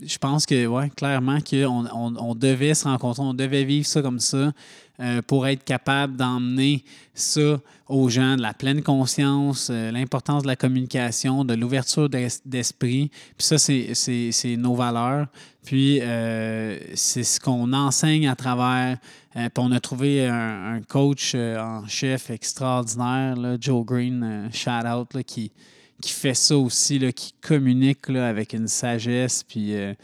je 0.02 0.18
pense 0.18 0.46
que, 0.46 0.66
ouais, 0.66 0.90
clairement, 0.90 1.38
qu'on 1.40 1.86
on, 1.92 2.16
on 2.16 2.34
devait 2.34 2.74
se 2.74 2.84
rencontrer, 2.84 3.22
on 3.22 3.34
devait 3.34 3.64
vivre 3.64 3.86
ça 3.86 4.02
comme 4.02 4.20
ça 4.20 4.52
euh, 5.00 5.22
pour 5.22 5.46
être 5.46 5.62
capable 5.62 6.16
d'emmener 6.16 6.82
ça 7.14 7.60
aux 7.88 8.08
gens, 8.08 8.34
de 8.34 8.42
la 8.42 8.52
pleine 8.52 8.82
conscience, 8.82 9.68
euh, 9.70 9.92
l'importance 9.92 10.42
de 10.42 10.48
la 10.48 10.56
communication, 10.56 11.44
de 11.44 11.54
l'ouverture 11.54 12.08
d'esprit. 12.08 13.08
Puis 13.36 13.46
ça, 13.46 13.58
c'est 13.58 14.56
nos 14.56 14.74
valeurs. 14.74 15.28
Puis 15.64 16.00
euh, 16.00 16.80
c'est 16.94 17.22
ce 17.22 17.38
qu'on 17.38 17.72
enseigne 17.74 18.26
à 18.26 18.34
travers. 18.34 18.98
puis 19.34 19.50
on 19.58 19.70
a 19.70 19.78
trouvé 19.78 20.26
un, 20.26 20.80
coach 20.88 21.36
en 21.36 21.86
chef 21.86 22.30
extraordinaire, 22.30 23.36
Joe 23.60 23.86
Green, 23.86 24.50
shout 24.52 24.84
out, 24.84 25.14
là, 25.14 25.22
qui, 25.22 25.52
qui 26.00 26.12
fait 26.12 26.34
ça 26.34 26.56
aussi, 26.56 26.98
là, 26.98 27.12
qui 27.12 27.32
communique 27.40 28.08
là, 28.08 28.28
avec 28.28 28.52
une 28.52 28.68
sagesse, 28.68 29.42
puis 29.42 29.74
euh, 29.74 29.94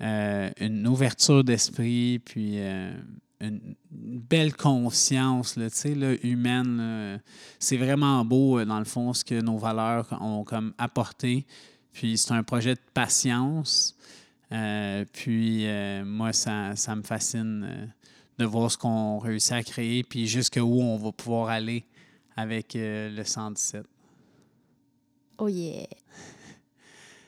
euh, 0.00 0.50
une 0.60 0.86
ouverture 0.86 1.42
d'esprit, 1.42 2.20
puis 2.20 2.60
euh, 2.60 2.92
une, 3.40 3.74
belle 3.90 4.54
conscience 4.54 5.56
là, 5.56 5.66
là, 5.96 6.14
humaine. 6.22 7.20
C'est 7.58 7.76
vraiment 7.76 8.24
beau, 8.24 8.64
dans 8.64 8.78
le 8.78 8.84
fond, 8.84 9.12
ce 9.12 9.24
que 9.24 9.40
nos 9.40 9.58
valeurs 9.58 10.06
ont 10.20 10.44
comme 10.44 10.72
apporté. 10.78 11.46
Puis 11.92 12.16
c'est 12.16 12.32
un 12.32 12.44
projet 12.44 12.74
de 12.74 12.80
patience. 12.94 13.96
puis 15.12 15.66
moi, 16.04 16.32
ça, 16.32 16.76
ça, 16.76 16.94
me 16.94 17.02
fascine 17.02 17.92
de 18.38 18.44
voir 18.44 18.70
ce 18.70 18.78
qu'on 18.78 19.18
réussit 19.18 19.52
à 19.52 19.62
créer, 19.64 20.04
puis 20.04 20.28
jusqu'où 20.28 20.60
on 20.60 20.96
va 20.96 21.10
pouvoir 21.10 21.48
aller 21.48 21.84
avec 22.36 22.72
le 22.74 23.24
117. 23.24 23.84
Oh 25.42 25.48
yeah! 25.48 25.86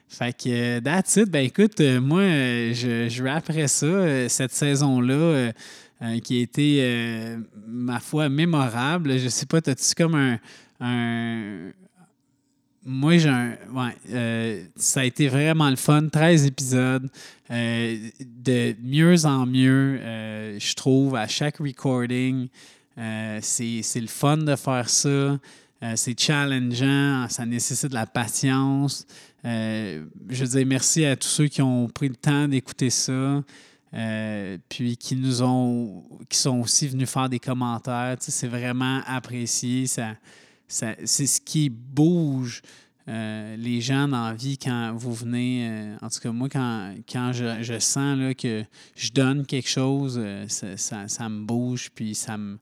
Fait 0.07 0.37
que, 0.37 0.81
that's 0.81 1.17
it. 1.17 1.31
Ben 1.31 1.47
écoute, 1.47 1.81
euh, 1.81 1.99
moi, 1.99 2.21
euh, 2.21 2.75
je, 2.75 3.09
je 3.09 3.25
après 3.25 3.67
ça, 3.67 3.87
euh, 3.87 4.29
cette 4.29 4.53
saison-là, 4.53 5.53
qui 6.23 6.39
a 6.39 6.43
été, 6.43 7.37
ma 7.67 8.01
foi, 8.01 8.29
mémorable. 8.29 9.19
Je 9.19 9.29
sais 9.29 9.47
pas, 9.47 9.59
as-tu 9.65 9.95
comme 9.95 10.39
un, 10.81 11.71
moi, 12.85 13.17
j'ai 13.17 13.29
un. 13.29 13.57
Ouais, 13.73 14.67
ça 14.75 15.01
a 15.01 15.05
été 15.05 15.29
vraiment 15.29 15.71
le 15.71 15.77
fun. 15.77 16.09
13 16.09 16.47
épisodes. 16.47 17.09
de 17.49 18.75
mieux 18.83 19.25
en 19.25 19.47
mieux, 19.47 20.01
je 20.59 20.75
trouve, 20.75 21.15
à 21.15 21.29
chaque 21.29 21.59
recording. 21.59 22.49
c'est 22.97 24.01
le 24.01 24.09
fun 24.09 24.39
de 24.39 24.57
faire 24.57 24.91
ça. 24.91 25.39
Euh, 25.83 25.95
c'est 25.97 26.19
challengeant, 26.19 27.27
ça 27.29 27.45
nécessite 27.45 27.89
de 27.89 27.95
la 27.95 28.07
patience. 28.07 29.05
Euh, 29.45 30.05
je 30.29 30.45
veux 30.45 30.51
dire 30.59 30.67
merci 30.67 31.05
à 31.05 31.17
tous 31.17 31.29
ceux 31.29 31.49
qui 31.49 31.61
ont 31.61 31.89
pris 31.89 32.09
le 32.09 32.15
temps 32.15 32.47
d'écouter 32.47 32.91
ça. 32.91 33.43
Euh, 33.95 34.57
puis 34.71 34.97
qui 34.97 35.17
nous 35.17 35.43
ont 35.43 36.03
qui 36.31 36.39
sont 36.39 36.61
aussi 36.61 36.89
venus 36.89 37.11
faire 37.11 37.29
des 37.29 37.41
commentaires. 37.41 38.17
c'est 38.21 38.47
vraiment 38.47 39.03
apprécié. 39.07 39.87
Ça, 39.87 40.15
c'est 40.69 41.05
ce 41.05 41.41
qui 41.41 41.69
bouge 41.69 42.63
les 43.07 43.81
gens 43.81 44.09
dans 44.09 44.29
la 44.29 44.35
vie 44.35 44.57
quand 44.57 44.95
vous 44.97 45.13
venez. 45.13 45.95
en 46.01 46.09
tout 46.09 46.21
cas, 46.21 46.31
moi, 46.31 46.49
quand, 46.49 46.95
quand 47.11 47.33
je, 47.33 47.79
sens 47.81 48.17
là, 48.17 48.33
que 48.33 48.65
je 48.95 49.11
donne 49.11 49.45
quelque 49.45 49.69
chose, 49.69 50.19
ça, 50.49 51.09
ça, 51.09 51.29
me 51.29 51.45
bouge, 51.45 51.91
puis 51.95 52.15
ça 52.15 52.39
me, 52.39 52.59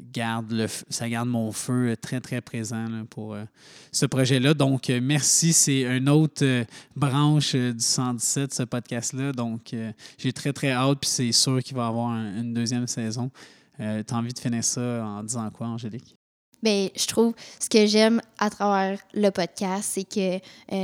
garde 0.00 0.50
le, 0.50 0.66
ça 0.88 1.08
garde 1.08 1.28
mon 1.28 1.52
feu 1.52 1.96
très, 2.00 2.20
très 2.20 2.40
présent 2.40 2.86
pour 3.08 3.34
euh, 3.34 3.44
ce 3.92 4.06
projet-là. 4.06 4.54
Donc, 4.54 4.90
euh, 4.90 5.00
merci. 5.02 5.52
C'est 5.52 5.82
une 5.82 6.08
autre 6.08 6.64
branche 6.96 7.54
du 7.54 7.74
117, 7.78 8.52
ce 8.52 8.62
podcast-là. 8.64 9.32
Donc, 9.32 9.74
j'ai 10.18 10.32
très, 10.32 10.52
très 10.52 10.72
hâte. 10.72 10.98
Puis 11.00 11.10
c'est 11.10 11.32
sûr 11.32 11.62
qu'il 11.62 11.76
va 11.76 11.84
y 11.84 11.88
avoir 11.88 12.10
une 12.10 12.54
deuxième 12.54 12.86
saison. 12.86 13.30
tu 13.78 13.84
as 13.84 14.16
envie 14.16 14.32
de 14.32 14.38
finir 14.38 14.64
ça 14.64 15.04
en 15.04 15.22
disant 15.22 15.48
quoi, 15.50 15.68
Angélique? 15.68 16.16
Bien, 16.62 16.88
je 16.96 17.06
trouve 17.06 17.34
ce 17.60 17.68
que 17.68 17.86
j'aime 17.86 18.22
à 18.38 18.48
travers 18.48 18.98
le 19.12 19.30
podcast, 19.30 19.90
c'est 19.92 20.04
que 20.04 20.40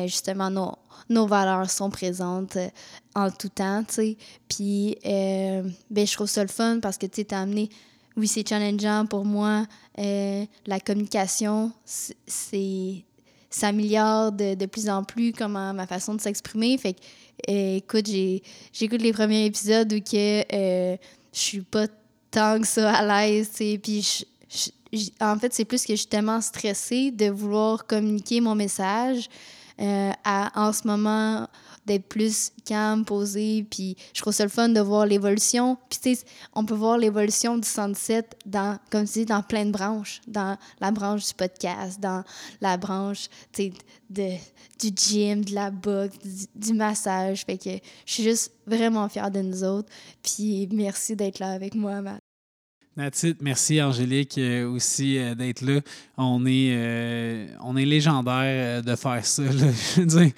justement 0.07 0.51
nos, 0.51 0.75
nos 1.09 1.27
valeurs 1.27 1.71
sont 1.71 1.89
présentes 1.89 2.59
en 3.15 3.31
tout 3.31 3.49
temps. 3.49 3.83
Puis, 4.49 4.97
ben, 5.03 6.07
je 6.07 6.13
trouve 6.13 6.29
ça 6.29 6.43
le 6.43 6.49
fun 6.49 6.81
parce 6.81 6.99
que 6.99 7.07
tu 7.07 7.25
as 7.31 7.41
amené 7.41 7.71
oui, 8.21 8.29
c'est 8.29 8.47
challengeant 8.47 9.07
pour 9.07 9.25
moi. 9.25 9.67
Euh, 9.99 10.45
la 10.67 10.79
communication, 10.79 11.73
c'est 11.85 13.05
s'améliore 13.49 14.31
de, 14.31 14.55
de, 14.55 14.67
plus 14.67 14.89
en 14.89 15.03
plus 15.03 15.33
comment 15.33 15.73
ma 15.73 15.87
façon 15.87 16.15
de 16.15 16.21
s'exprimer. 16.21 16.77
Fait 16.79 16.93
que, 16.93 17.01
euh, 17.49 17.77
écoute, 17.79 18.07
j'écoute 18.73 19.03
les 19.03 19.13
premiers 19.13 19.47
épisodes 19.47 19.93
où 19.93 20.01
que 20.01 20.41
euh, 20.55 20.97
je 21.33 21.39
suis 21.39 21.63
pas 21.63 21.87
tant 22.31 22.61
que 22.61 22.67
ça 22.67 22.93
à 22.93 23.25
l'aise, 23.25 23.51
puis 23.83 24.27
en 25.21 25.39
fait, 25.39 25.55
c'est 25.55 25.65
plus 25.65 25.83
que 25.85 25.95
je 25.95 26.01
suis 26.01 26.07
tellement 26.07 26.41
stressée 26.43 27.11
de 27.11 27.31
vouloir 27.31 27.87
communiquer 27.87 28.41
mon 28.41 28.55
message 28.55 29.29
à, 29.79 30.53
en 30.55 30.73
ce 30.75 30.87
moment 30.87 31.49
d'être 31.87 32.07
plus 32.07 32.53
calme, 32.65 33.05
posé. 33.05 33.67
Puis 33.71 33.97
je 34.15 34.21
trouve 34.21 34.33
ça 34.33 34.45
le 34.45 34.51
fun 34.51 34.69
de 34.69 34.81
voir 34.81 35.07
l'évolution. 35.07 35.77
Puis 35.89 35.99
tu 36.03 36.15
sais, 36.15 36.27
on 36.55 36.65
peut 36.65 36.75
voir 36.75 36.99
l'évolution 36.99 37.59
du 37.59 37.69
sunset 37.69 38.25
dans, 38.47 38.79
comme 38.91 39.07
tu 39.07 39.21
dis, 39.21 39.25
dans 39.25 39.43
plein 39.43 39.67
de 39.67 39.71
branches. 39.71 40.21
Dans 40.27 40.57
la 40.81 40.91
branche 40.91 41.27
du 41.29 41.35
podcast, 41.35 42.01
dans 42.01 42.25
la 42.61 42.77
branche, 42.77 43.29
tu 43.53 43.73
de, 44.09 44.33
du 44.81 44.91
gym, 44.95 45.45
de 45.45 45.55
la 45.55 45.71
boxe, 45.71 46.17
du, 46.55 46.75
massage. 46.75 47.45
Fait 47.45 47.59
que 47.59 47.71
je 48.07 48.13
suis 48.13 48.23
juste 48.23 48.53
vraiment 48.67 49.09
fière 49.09 49.31
de 49.31 49.41
nous 49.41 49.65
autres. 49.65 49.89
Puis 50.23 50.69
merci 50.73 51.17
d'être 51.17 51.39
là 51.39 51.51
avec 51.51 51.75
moi, 51.75 52.01
Matt. 52.03 52.21
Merci 53.41 53.81
Angélique 53.81 54.37
euh, 54.37 54.71
aussi 54.71 55.17
euh, 55.17 55.35
d'être 55.35 55.63
là. 55.63 55.81
On 56.19 56.45
est, 56.45 56.71
euh, 56.75 57.47
on 57.63 57.75
est 57.77 57.87
légendaire 57.87 58.83
de 58.83 58.95
faire 58.95 59.25
ça. 59.25 59.43
Je 59.51 60.01
veux 60.01 60.07
dire, 60.07 60.33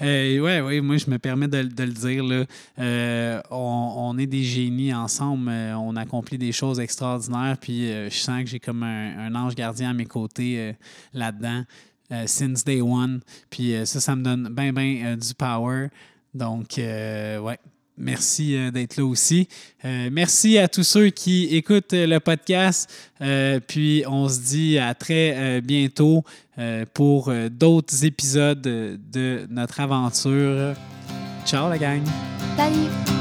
ouais, 0.42 0.60
ouais, 0.60 0.80
moi 0.80 0.96
je 0.96 1.08
me 1.08 1.18
permets 1.18 1.46
de, 1.46 1.58
le 1.58 1.92
dire. 1.92 2.24
Là. 2.24 3.42
On, 3.50 4.18
est 4.18 4.26
des 4.26 4.42
génies 4.42 4.92
ensemble. 4.92 5.48
on 5.50 5.94
accomplit 5.94 6.38
des 6.38 6.50
choses 6.50 6.80
extraordinaires. 6.80 7.56
Puis 7.60 7.86
je 7.86 8.16
sens 8.16 8.42
que 8.42 8.50
j'ai 8.50 8.60
comme 8.60 8.82
un, 8.82 9.32
ange 9.34 9.54
gardien 9.54 9.90
à 9.90 9.94
mes 9.94 10.06
côtés 10.06 10.74
là-dedans. 11.12 11.64
since 12.26 12.64
day 12.64 12.80
one. 12.80 13.20
Puis 13.48 13.74
ça, 13.84 14.00
ça 14.00 14.16
me 14.16 14.24
donne 14.24 14.48
bien, 14.48 14.72
bien 14.72 15.16
du 15.16 15.34
power. 15.34 15.88
Donc, 16.34 16.74
ouais, 16.78 17.58
Merci 18.00 18.56
euh, 18.56 18.70
d'être 18.70 18.96
là 18.96 19.04
aussi. 19.04 19.46
Euh, 19.84 20.08
merci 20.10 20.58
à 20.58 20.68
tous 20.68 20.82
ceux 20.82 21.10
qui 21.10 21.54
écoutent 21.54 21.92
le 21.92 22.18
podcast. 22.18 22.90
Euh, 23.20 23.60
puis 23.60 24.02
on 24.08 24.28
se 24.28 24.40
dit 24.40 24.78
à 24.78 24.94
très 24.94 25.60
bientôt 25.60 26.24
pour 26.92 27.32
d'autres 27.50 28.04
épisodes 28.04 28.60
de 28.60 29.46
notre 29.48 29.80
aventure. 29.80 30.74
Ciao 31.46 31.70
la 31.70 31.78
gang. 31.78 32.02
Salut. 32.56 33.19